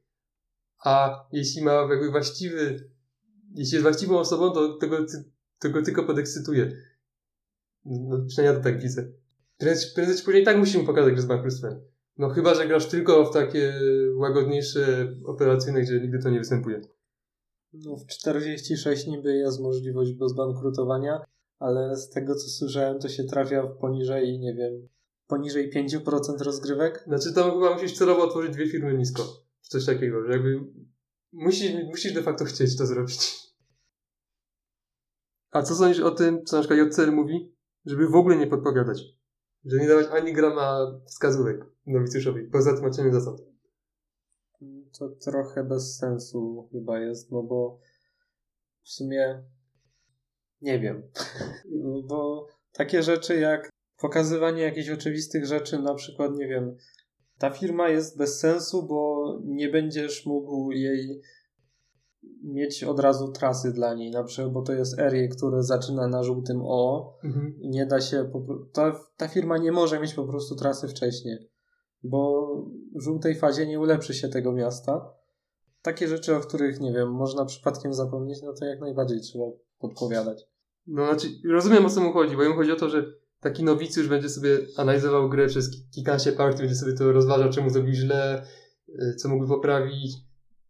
A 0.84 1.24
jeśli 1.32 1.62
ma 1.62 1.72
jakby 1.72 2.10
właściwy, 2.10 2.90
jeśli 3.54 3.74
jest 3.74 3.82
właściwą 3.82 4.18
osobą, 4.18 4.50
to 4.50 4.76
tego, 4.76 4.96
tego 5.64 5.82
tylko 5.82 6.04
podekscytuje. 6.04 6.72
No, 7.84 8.24
przynajmniej 8.28 8.56
ja 8.56 8.62
to 8.62 8.64
tak 8.64 8.82
widzę. 8.82 9.08
Prędzej, 9.58 9.90
prędzej 9.94 10.16
czy 10.16 10.24
później 10.24 10.44
tak 10.44 10.58
musimy 10.58 10.84
pokazać, 10.84 11.16
że 11.16 11.22
z 11.22 11.26
bankructwem. 11.26 11.80
No 12.18 12.28
chyba, 12.28 12.54
że 12.54 12.66
grasz 12.66 12.86
tylko 12.86 13.24
w 13.24 13.32
takie 13.32 13.74
łagodniejsze, 14.16 15.12
operacyjne, 15.24 15.82
gdzie 15.82 16.00
nigdy 16.00 16.18
to 16.18 16.30
nie 16.30 16.38
występuje. 16.38 16.80
No 17.72 17.96
w 17.96 18.06
46 18.06 19.06
niby 19.06 19.36
jest 19.36 19.60
możliwość 19.60 20.12
bez 20.12 20.32
bankrutowania, 20.32 21.24
ale 21.58 21.96
z 21.96 22.10
tego 22.10 22.34
co 22.34 22.48
słyszałem, 22.48 22.98
to 22.98 23.08
się 23.08 23.24
trafia 23.24 23.62
w 23.62 23.76
poniżej, 23.78 24.38
nie 24.38 24.54
wiem, 24.54 24.88
poniżej 25.26 25.72
5% 25.72 26.42
rozgrywek. 26.42 27.04
Znaczy 27.06 27.32
tam 27.32 27.50
chyba 27.50 27.74
musisz 27.74 27.92
celowo 27.92 28.22
otworzyć 28.22 28.52
dwie 28.52 28.68
firmy 28.68 28.94
nisko. 28.94 29.22
Czy 29.62 29.70
coś 29.70 29.86
takiego, 29.86 30.24
że 30.24 30.32
jakby 30.32 30.60
musisz, 31.32 31.72
musisz 31.84 32.12
de 32.12 32.22
facto 32.22 32.44
chcieć 32.44 32.76
to 32.76 32.86
zrobić. 32.86 33.43
A 35.54 35.62
co 35.62 35.74
sądzisz 35.74 36.02
o 36.02 36.10
tym, 36.10 36.44
co 36.44 36.56
na 36.56 36.62
przykład 36.62 36.88
JCL 36.88 37.12
mówi? 37.12 37.54
Żeby 37.84 38.08
w 38.08 38.14
ogóle 38.14 38.36
nie 38.36 38.46
podpowiadać. 38.46 39.02
Że 39.64 39.78
nie 39.78 39.88
dawać 39.88 40.06
ani 40.10 40.32
grama 40.32 41.00
wskazówek 41.06 41.66
nowicjuszowi, 41.86 42.42
poza 42.42 42.72
tłumaczeniem 42.72 43.12
zasad. 43.12 43.34
To 44.98 45.08
trochę 45.08 45.64
bez 45.64 45.96
sensu 45.96 46.68
chyba 46.72 47.00
jest, 47.00 47.32
no 47.32 47.42
bo 47.42 47.78
w 48.82 48.88
sumie 48.88 49.42
nie 50.60 50.78
wiem. 50.80 51.02
No 51.82 52.02
bo 52.02 52.46
takie 52.72 53.02
rzeczy 53.02 53.36
jak 53.36 53.70
pokazywanie 53.98 54.62
jakichś 54.62 54.90
oczywistych 54.90 55.46
rzeczy, 55.46 55.78
na 55.78 55.94
przykład, 55.94 56.36
nie 56.36 56.48
wiem, 56.48 56.76
ta 57.38 57.50
firma 57.50 57.88
jest 57.88 58.18
bez 58.18 58.38
sensu, 58.38 58.86
bo 58.86 59.24
nie 59.44 59.68
będziesz 59.68 60.26
mógł 60.26 60.72
jej 60.72 61.22
mieć 62.44 62.84
od 62.84 63.00
razu 63.00 63.32
trasy 63.32 63.72
dla 63.72 63.94
niej, 63.94 64.10
na 64.10 64.24
przykład, 64.24 64.52
bo 64.52 64.62
to 64.62 64.72
jest 64.72 64.98
Erie, 64.98 65.28
który 65.28 65.62
zaczyna 65.62 66.08
na 66.08 66.22
żółtym 66.22 66.62
O 66.64 67.14
mhm. 67.24 67.54
i 67.60 67.68
nie 67.68 67.86
da 67.86 68.00
się, 68.00 68.30
ta, 68.72 69.00
ta 69.16 69.28
firma 69.28 69.58
nie 69.58 69.72
może 69.72 70.00
mieć 70.00 70.14
po 70.14 70.24
prostu 70.24 70.56
trasy 70.56 70.88
wcześniej, 70.88 71.50
bo 72.02 72.46
w 72.94 73.00
żółtej 73.00 73.34
fazie 73.34 73.66
nie 73.66 73.80
ulepszy 73.80 74.14
się 74.14 74.28
tego 74.28 74.52
miasta. 74.52 75.14
Takie 75.82 76.08
rzeczy, 76.08 76.36
o 76.36 76.40
których, 76.40 76.80
nie 76.80 76.92
wiem, 76.92 77.12
można 77.12 77.44
przypadkiem 77.44 77.94
zapomnieć, 77.94 78.42
no 78.42 78.52
to 78.52 78.64
jak 78.64 78.80
najbardziej 78.80 79.20
trzeba 79.20 79.44
podpowiadać. 79.78 80.46
No 80.86 81.06
znaczy, 81.06 81.28
rozumiem 81.50 81.86
o 81.86 81.90
co 81.90 82.00
mu 82.00 82.12
chodzi, 82.12 82.36
bo 82.36 82.42
jemu 82.42 82.54
chodzi 82.54 82.72
o 82.72 82.76
to, 82.76 82.90
że 82.90 83.04
taki 83.40 83.64
nowicjusz 83.64 84.08
będzie 84.08 84.28
sobie 84.28 84.58
analizował 84.76 85.28
grę 85.28 85.46
przez 85.46 85.70
kilkanaście 85.90 86.32
partii, 86.32 86.58
będzie 86.58 86.74
sobie 86.74 86.92
to 86.92 87.12
rozważał, 87.12 87.50
czemu 87.50 87.70
zrobił 87.70 87.94
źle, 87.94 88.46
y, 88.88 89.14
co 89.14 89.28
mógłby 89.28 89.48
poprawić, 89.48 90.16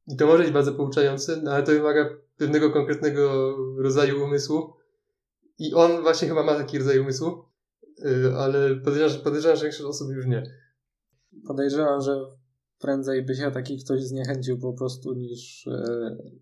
i 0.06 0.16
to 0.16 0.26
może 0.26 0.42
być 0.42 0.52
bardzo 0.52 0.72
pouczające, 0.72 1.40
no 1.42 1.50
ale 1.50 1.62
to 1.62 1.72
wymaga 1.72 2.08
pewnego 2.36 2.70
konkretnego 2.70 3.54
rodzaju 3.78 4.24
umysłu. 4.24 4.72
I 5.58 5.74
on 5.74 6.02
właśnie 6.02 6.28
chyba 6.28 6.42
ma 6.42 6.54
taki 6.54 6.78
rodzaj 6.78 6.98
umysłu, 6.98 7.44
yy, 7.98 8.34
ale 8.36 8.76
podejrzewam, 8.76 9.10
że, 9.10 9.18
podejrzewam, 9.18 9.56
że 9.56 9.62
większość 9.62 9.84
osób 9.84 10.10
już 10.10 10.26
nie. 10.26 10.42
Podejrzewam, 11.46 12.00
że 12.00 12.20
prędzej 12.78 13.22
by 13.22 13.34
się 13.34 13.50
taki 13.50 13.84
ktoś 13.84 14.02
zniechęcił 14.02 14.58
po 14.58 14.72
prostu 14.72 15.14
niż, 15.14 15.66
yy, 15.66 16.40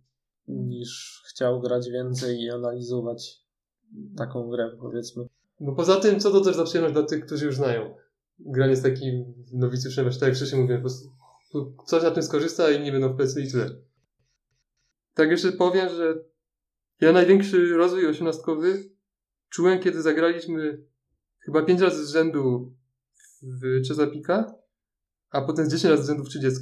niż 0.48 1.22
chciał 1.28 1.60
grać 1.60 1.88
więcej 1.90 2.40
i 2.40 2.50
analizować 2.50 3.42
taką 4.16 4.48
grę, 4.48 4.76
powiedzmy. 4.80 5.26
No 5.60 5.72
poza 5.72 5.96
tym, 5.96 6.20
co 6.20 6.30
to 6.30 6.40
też 6.40 6.56
za 6.56 6.64
przyjemność 6.64 6.94
dla 6.94 7.02
tych, 7.02 7.26
którzy 7.26 7.46
już 7.46 7.56
znają. 7.56 7.94
Granie 8.38 8.76
z 8.76 8.82
takim 8.82 9.34
nowicjuszem, 9.52 10.04
właśnie 10.04 10.20
tak 10.20 10.28
jak 10.28 10.36
wcześniej 10.36 10.60
mówiłem, 10.60 10.82
po 10.82 10.88
prostu 10.88 11.08
coś 11.86 12.02
na 12.02 12.10
tym 12.10 12.22
skorzysta 12.22 12.70
i 12.70 12.80
nie 12.80 12.92
będą 12.92 13.12
w 13.12 13.16
plecy 13.16 13.42
i 13.42 13.50
tyle. 13.50 13.70
Tak 15.14 15.30
jeszcze 15.30 15.52
powiem, 15.52 15.88
że 15.88 16.24
ja 17.00 17.12
największy 17.12 17.76
rozwój 17.76 18.06
osiemnastkowy 18.06 18.90
czułem, 19.48 19.80
kiedy 19.80 20.02
zagraliśmy 20.02 20.84
chyba 21.38 21.62
pięć 21.62 21.80
razy 21.80 22.06
z 22.06 22.10
rzędu 22.10 22.72
w 23.42 23.86
Czesapika, 23.86 24.54
a 25.30 25.42
potem 25.42 25.70
10 25.70 25.84
razy 25.84 26.02
z 26.02 26.06
rzędu 26.06 26.24
w 26.24 26.28
30, 26.28 26.60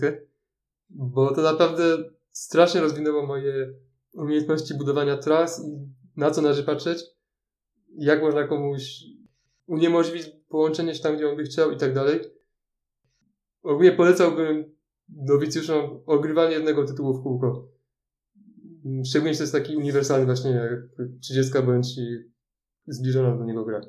bo 0.90 1.34
to 1.34 1.42
naprawdę 1.42 2.10
strasznie 2.30 2.80
rozwinęło 2.80 3.26
moje 3.26 3.74
umiejętności 4.14 4.74
budowania 4.74 5.16
tras 5.16 5.64
i 5.64 5.88
na 6.16 6.30
co 6.30 6.42
należy 6.42 6.62
patrzeć, 6.62 7.04
jak 7.98 8.22
można 8.22 8.46
komuś 8.46 9.04
uniemożliwić 9.66 10.26
połączenie 10.48 10.94
się 10.94 11.02
tam, 11.02 11.16
gdzie 11.16 11.28
on 11.28 11.36
by 11.36 11.42
chciał 11.42 11.70
i 11.70 11.76
tak 11.76 11.94
dalej. 11.94 12.20
Ogólnie 13.62 13.92
polecałbym 13.92 14.79
nowicjuszom 15.16 16.00
ogrywanie 16.06 16.54
jednego 16.54 16.84
tytułu 16.84 17.14
w 17.14 17.22
kółko. 17.22 17.68
Szczególnie, 19.04 19.34
że 19.34 19.38
to 19.38 19.42
jest 19.42 19.52
taki 19.52 19.76
uniwersalny 19.76 20.26
właśnie 20.26 20.50
jak 20.50 21.08
30 21.20 21.52
bądź 21.66 22.00
zbliżona 22.86 23.36
do 23.36 23.44
niego 23.44 23.64
gra. 23.64 23.80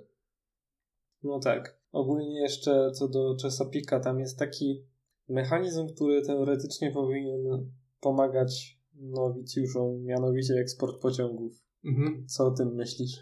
No 1.23 1.39
tak. 1.39 1.81
Ogólnie 1.91 2.41
jeszcze 2.41 2.91
co 2.91 3.07
do 3.07 3.35
Czesopika, 3.35 3.99
tam 3.99 4.19
jest 4.19 4.39
taki 4.39 4.85
mechanizm, 5.29 5.87
który 5.95 6.21
teoretycznie 6.21 6.91
powinien 6.91 7.71
pomagać 7.99 8.79
nowicjuszom, 8.93 10.03
mianowicie 10.03 10.53
eksport 10.53 11.01
pociągów. 11.01 11.53
Mhm. 11.85 12.27
Co 12.27 12.45
o 12.45 12.51
tym 12.51 12.75
myślisz? 12.75 13.19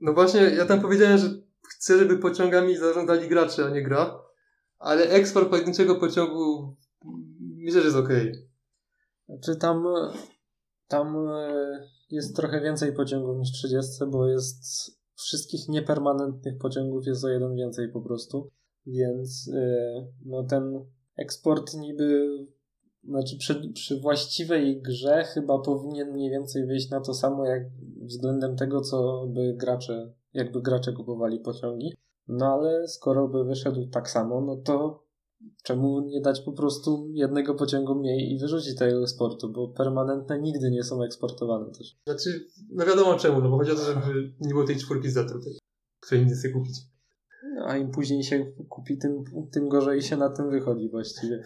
No 0.00 0.12
właśnie, 0.12 0.40
ja 0.40 0.66
tam 0.66 0.80
powiedziałem, 0.80 1.18
że 1.18 1.28
chcę, 1.68 1.98
żeby 1.98 2.18
pociągami 2.18 2.76
zarządzali 2.76 3.28
gracze, 3.28 3.64
a 3.64 3.70
nie 3.70 3.82
gra, 3.82 4.22
ale 4.78 5.08
eksport 5.08 5.48
pojedynczego 5.48 5.94
pociągu 5.94 6.76
Myślę, 7.62 7.80
że 7.80 7.86
jest 7.86 7.98
okej. 7.98 8.30
Okay. 8.30 8.48
Znaczy 9.28 9.56
tam, 9.56 9.84
tam 10.88 11.28
e, 11.28 11.88
jest 12.10 12.36
trochę 12.36 12.60
więcej 12.60 12.92
pociągów 12.92 13.38
niż 13.38 13.52
30, 13.52 13.92
bo 14.10 14.28
jest 14.28 14.64
wszystkich 15.14 15.68
niepermanentnych 15.68 16.58
pociągów 16.58 17.06
jest 17.06 17.24
o 17.24 17.28
jeden 17.28 17.56
więcej 17.56 17.88
po 17.88 18.00
prostu. 18.00 18.48
Więc 18.86 19.50
e, 19.54 20.06
no 20.24 20.44
ten 20.44 20.84
eksport 21.16 21.74
niby 21.74 22.28
znaczy 23.04 23.36
przy, 23.36 23.72
przy 23.72 24.00
właściwej 24.00 24.82
grze 24.82 25.24
chyba 25.24 25.58
powinien 25.58 26.12
mniej 26.12 26.30
więcej 26.30 26.66
wyjść 26.66 26.90
na 26.90 27.00
to 27.00 27.14
samo 27.14 27.46
jak 27.46 27.62
względem 28.02 28.56
tego, 28.56 28.80
co 28.80 29.26
by 29.26 29.54
gracze, 29.54 30.12
jakby 30.32 30.62
gracze 30.62 30.92
kupowali 30.92 31.40
pociągi. 31.40 31.94
No 32.28 32.46
ale 32.46 32.88
skoro 32.88 33.28
by 33.28 33.44
wyszedł 33.44 33.86
tak 33.86 34.10
samo, 34.10 34.40
no 34.40 34.56
to 34.56 35.04
Czemu 35.62 36.00
nie 36.00 36.20
dać 36.20 36.40
po 36.40 36.52
prostu 36.52 37.08
jednego 37.12 37.54
pociągu 37.54 37.94
mniej 37.94 38.32
i 38.32 38.38
wyrzucić 38.38 38.76
tego 38.78 39.02
eksportu, 39.02 39.52
bo 39.52 39.68
permanentne 39.68 40.40
nigdy 40.40 40.70
nie 40.70 40.82
są 40.82 41.02
eksportowane 41.02 41.70
też. 41.70 41.96
Znaczy, 42.06 42.46
no 42.70 42.86
wiadomo 42.86 43.14
czemu, 43.14 43.40
no 43.40 43.50
bo 43.50 43.58
chodzi 43.58 43.70
o 43.72 43.74
to, 43.74 43.84
żeby 43.84 44.32
nie 44.40 44.48
było 44.48 44.66
tej 44.66 44.76
czwórki 44.76 45.10
zatrutej, 45.10 45.58
której 46.00 46.26
nie 46.26 46.32
chce 46.32 46.48
kupić. 46.48 46.78
No, 47.56 47.64
a 47.66 47.76
im 47.76 47.90
później 47.90 48.24
się 48.24 48.52
kupi, 48.68 48.98
tym, 48.98 49.24
tym 49.52 49.68
gorzej 49.68 50.02
się 50.02 50.16
na 50.16 50.30
tym 50.30 50.50
wychodzi 50.50 50.88
właściwie. 50.88 51.44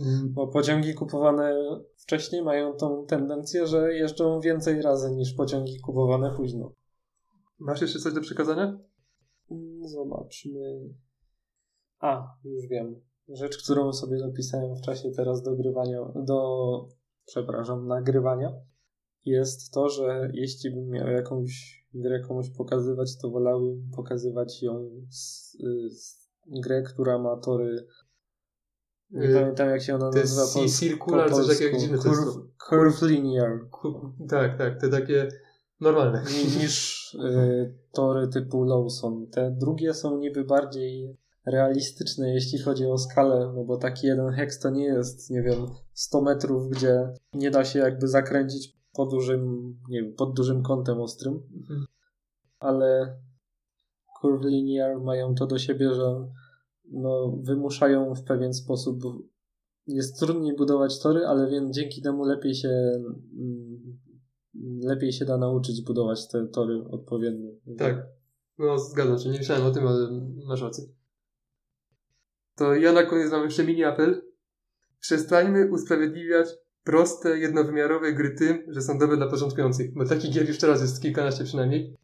Mm. 0.00 0.32
Bo 0.32 0.48
pociągi 0.48 0.94
kupowane 0.94 1.54
wcześniej 1.96 2.42
mają 2.42 2.72
tą 2.72 3.06
tendencję, 3.06 3.66
że 3.66 3.94
jeżdżą 3.94 4.40
więcej 4.40 4.82
razy 4.82 5.10
niż 5.10 5.34
pociągi 5.34 5.80
kupowane 5.80 6.34
późno. 6.36 6.72
Masz 7.58 7.80
jeszcze 7.80 7.98
coś 7.98 8.14
do 8.14 8.20
przekazania? 8.20 8.78
Mm, 9.50 9.88
zobaczmy. 9.88 10.94
A, 12.00 12.36
już 12.44 12.66
wiem 12.66 13.00
rzecz, 13.32 13.62
którą 13.62 13.92
sobie 13.92 14.18
dopisałem 14.18 14.76
w 14.76 14.80
czasie 14.80 15.10
teraz 15.10 15.42
dogrywania, 15.42 16.00
do, 16.14 16.88
przepraszam, 17.26 17.86
nagrywania, 17.86 18.52
jest 19.24 19.72
to, 19.72 19.88
że 19.88 20.30
jeśli 20.34 20.70
bym 20.70 20.88
miał 20.88 21.08
jakąś 21.08 21.82
grę 21.94 22.20
komuś 22.20 22.50
pokazywać, 22.50 23.18
to 23.18 23.30
wolałbym 23.30 23.90
pokazywać 23.96 24.62
ją 24.62 24.90
z, 25.10 25.56
z 25.90 26.28
grę, 26.46 26.82
która 26.82 27.18
ma 27.18 27.36
tory 27.36 27.86
nie 29.12 29.26
yy, 29.26 29.34
pamiętam 29.34 29.68
jak 29.68 29.82
się 29.82 29.94
ona 29.94 30.10
nazywa 30.10 30.42
po, 30.54 30.68
circular, 30.68 31.30
po 31.30 31.36
coś 31.36 31.48
takiego 31.48 31.78
dziwne 31.78 31.98
curve, 31.98 32.36
curve 32.68 33.02
linear. 33.02 33.68
Tak, 34.28 34.58
tak, 34.58 34.80
te 34.80 34.88
takie 34.88 35.28
normalne. 35.80 36.24
Niż 36.60 37.14
y, 37.14 37.74
tory 37.92 38.28
typu 38.28 38.64
Lawson. 38.64 39.26
Te 39.26 39.50
drugie 39.50 39.94
są 39.94 40.18
niby 40.18 40.44
bardziej 40.44 41.16
realistyczne, 41.46 42.34
jeśli 42.34 42.58
chodzi 42.58 42.86
o 42.86 42.98
skalę, 42.98 43.52
no 43.56 43.64
bo 43.64 43.76
taki 43.76 44.06
jeden 44.06 44.32
heks 44.32 44.58
to 44.58 44.70
nie 44.70 44.84
jest, 44.84 45.30
nie 45.30 45.42
wiem, 45.42 45.66
100 45.92 46.20
metrów, 46.20 46.68
gdzie 46.68 47.14
nie 47.34 47.50
da 47.50 47.64
się 47.64 47.78
jakby 47.78 48.08
zakręcić 48.08 48.76
po 48.92 49.06
dużym, 49.06 49.74
nie 49.88 50.02
wiem, 50.02 50.14
pod 50.14 50.34
dużym 50.36 50.62
kątem 50.62 51.00
ostrym, 51.00 51.42
mhm. 51.60 51.86
ale 52.58 53.16
Curve 54.20 54.44
Linear 54.44 55.00
mają 55.00 55.34
to 55.34 55.46
do 55.46 55.58
siebie, 55.58 55.94
że 55.94 56.28
no, 56.90 57.36
wymuszają 57.42 58.14
w 58.14 58.24
pewien 58.24 58.54
sposób 58.54 59.02
jest 59.86 60.18
trudniej 60.18 60.56
budować 60.56 61.00
tory, 61.00 61.26
ale 61.26 61.50
wiem, 61.50 61.72
dzięki 61.72 62.02
temu 62.02 62.24
lepiej 62.24 62.54
się 62.54 62.68
mm, 62.68 63.98
lepiej 64.82 65.12
się 65.12 65.24
da 65.24 65.38
nauczyć 65.38 65.82
budować 65.82 66.28
te 66.28 66.46
tory 66.46 66.84
odpowiednio. 66.90 67.50
Tak. 67.78 68.06
No, 68.58 68.78
zgadzam 68.78 69.18
się. 69.18 69.30
Nie 69.30 69.38
myślałem 69.38 69.66
o 69.66 69.70
tym, 69.70 69.86
ale 69.86 70.08
masz 70.46 70.62
rację. 70.62 70.84
To 72.56 72.74
ja 72.74 72.92
na 72.92 73.02
koniec 73.02 73.30
mam 73.30 73.44
jeszcze 73.44 73.64
mini 73.64 73.84
apel. 73.84 74.22
Przestańmy 75.00 75.70
usprawiedliwiać 75.70 76.48
proste, 76.84 77.38
jednowymiarowe 77.38 78.12
gry 78.12 78.34
tym, 78.34 78.64
że 78.68 78.82
są 78.82 78.98
dobre 78.98 79.16
dla 79.16 79.26
początkujących. 79.26 79.94
Bo 79.94 80.04
takich 80.04 80.32
gier 80.32 80.48
już 80.48 80.58
teraz 80.58 80.80
jest 80.80 81.02
kilkanaście 81.02 81.44
przynajmniej. 81.44 81.96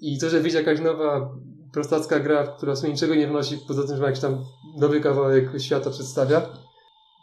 I 0.00 0.18
to, 0.18 0.30
że 0.30 0.40
wyjdzie 0.40 0.58
jakaś 0.58 0.80
nowa, 0.80 1.34
prostacka 1.72 2.20
gra, 2.20 2.46
która 2.46 2.74
w 2.74 2.78
sumie 2.78 2.92
niczego 2.92 3.14
nie 3.14 3.28
wnosi, 3.28 3.58
poza 3.68 3.86
tym, 3.86 3.96
że 3.96 4.02
ma 4.02 4.06
jakiś 4.06 4.22
tam 4.22 4.44
nowy 4.78 5.00
kawałek 5.00 5.60
świata 5.60 5.90
przedstawia, 5.90 6.48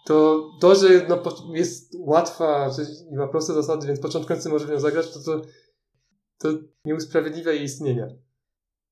to 0.06 0.50
to, 0.62 0.76
że 0.76 0.88
no, 1.10 1.24
jest 1.54 1.96
łatwa 2.00 2.70
i 3.12 3.16
ma 3.16 3.28
proste 3.28 3.54
zasady, 3.54 3.88
więc 3.88 4.00
początkujący 4.00 4.50
może 4.50 4.68
w 4.68 4.70
nią 4.70 4.80
zagrać, 4.80 5.14
to 5.14 5.20
to, 5.20 5.42
to 6.38 6.50
nie 6.86 6.96
usprawiedliwia 6.96 7.52
jej 7.52 7.64
istnienia. 7.64 8.08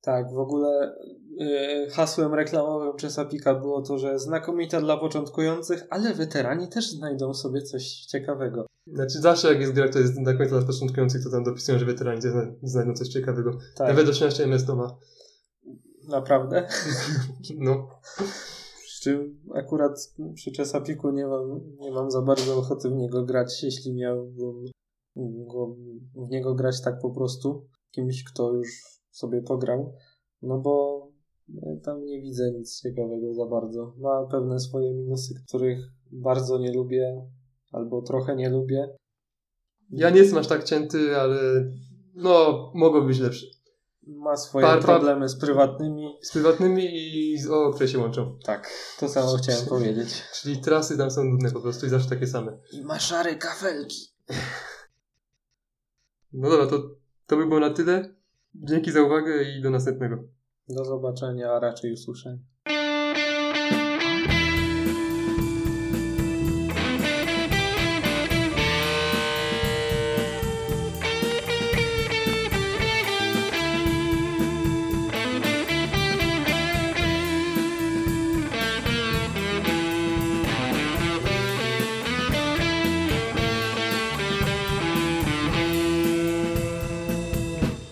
Tak, 0.04 0.32
w 0.32 0.38
ogóle 0.38 0.96
y, 1.40 1.90
hasłem 1.90 2.34
reklamowym 2.34 2.96
Czesapika 2.96 3.54
było 3.54 3.82
to, 3.82 3.98
że 3.98 4.18
znakomita 4.18 4.80
dla 4.80 4.96
początkujących, 4.96 5.86
ale 5.90 6.14
weterani 6.14 6.68
też 6.68 6.90
znajdą 6.90 7.34
sobie 7.34 7.62
coś 7.62 7.84
ciekawego. 8.06 8.66
Znaczy 8.86 9.18
zawsze 9.20 9.48
jak 9.48 9.60
jest 9.60 9.72
gra, 9.72 9.88
to 9.88 9.98
jest 9.98 10.18
na 10.18 10.34
końcu 10.34 10.54
dla 10.58 10.66
początkujących, 10.66 11.24
to 11.24 11.30
tam 11.30 11.44
dopisują, 11.44 11.78
że 11.78 11.84
weterani 11.84 12.20
zna- 12.22 12.52
znajdą 12.62 12.94
coś 12.94 13.08
ciekawego. 13.08 13.58
Tak, 13.76 13.88
Nawet 13.88 14.08
18 14.08 14.44
MS 14.44 14.66
to 14.66 14.76
ma. 14.76 14.98
naprawdę. 16.08 16.68
No. 17.58 17.88
Przy 18.84 19.02
czym 19.02 19.40
akurat 19.54 20.14
przy 20.34 20.52
Czesapiku 20.52 21.10
nie 21.10 21.26
mam, 21.26 21.60
nie 21.78 21.90
mam 21.92 22.10
za 22.10 22.22
bardzo 22.22 22.56
ochoty 22.58 22.88
w 22.90 22.92
niego 22.92 23.24
grać, 23.24 23.62
jeśli 23.62 23.94
miałbym 23.94 24.64
go, 25.46 25.76
w 26.14 26.28
niego 26.30 26.54
grać 26.54 26.80
tak 26.82 27.00
po 27.00 27.10
prostu, 27.10 27.66
kimś, 27.90 28.24
kto 28.24 28.52
już 28.52 28.68
sobie 29.12 29.42
pograł, 29.42 29.94
no 30.42 30.58
bo 30.58 31.06
tam 31.82 32.04
nie 32.04 32.20
widzę 32.20 32.52
nic 32.52 32.80
ciekawego 32.82 33.34
za 33.34 33.46
bardzo. 33.46 33.94
Ma 33.98 34.26
pewne 34.30 34.60
swoje 34.60 34.94
minusy, 34.94 35.34
których 35.48 35.78
bardzo 36.12 36.58
nie 36.58 36.72
lubię, 36.72 37.26
albo 37.72 38.02
trochę 38.02 38.36
nie 38.36 38.50
lubię. 38.50 38.88
Ja 39.90 40.10
nie 40.10 40.18
jestem 40.18 40.38
aż 40.38 40.46
tak 40.46 40.64
cięty, 40.64 41.16
ale 41.16 41.70
no, 42.14 42.70
mogło 42.74 43.02
być 43.02 43.18
lepsze. 43.18 43.46
Ma 44.06 44.36
swoje 44.36 44.66
Par- 44.66 44.82
problemy 44.82 45.28
z 45.28 45.36
prywatnymi. 45.36 46.18
Z 46.22 46.32
prywatnymi 46.32 46.84
i 46.94 47.38
z 47.38 47.50
o, 47.50 47.70
które 47.70 47.88
się 47.88 47.98
łączą. 47.98 48.38
Tak, 48.44 48.70
to 48.98 49.08
samo 49.08 49.36
chciałem 49.36 49.66
powiedzieć. 49.66 50.22
Czyli 50.40 50.60
trasy 50.60 50.98
tam 50.98 51.10
są 51.10 51.24
nudne 51.24 51.50
po 51.50 51.60
prostu 51.60 51.86
i 51.86 51.88
zawsze 51.88 52.08
takie 52.08 52.26
same. 52.26 52.58
I 52.72 52.82
ma 52.82 52.98
szare 52.98 53.36
kafelki. 53.36 54.12
No 56.32 56.50
dobra, 56.50 56.66
to, 56.66 56.82
to 57.26 57.36
by 57.36 57.46
było 57.46 57.60
na 57.60 57.70
tyle. 57.70 58.14
Dzięki 58.54 58.90
za 58.90 59.02
uwagę 59.02 59.42
i 59.42 59.62
do 59.62 59.70
następnego. 59.70 60.24
Do 60.68 60.84
zobaczenia, 60.84 61.52
a 61.52 61.60
raczej 61.60 61.92
usłyszenia. 61.92 62.38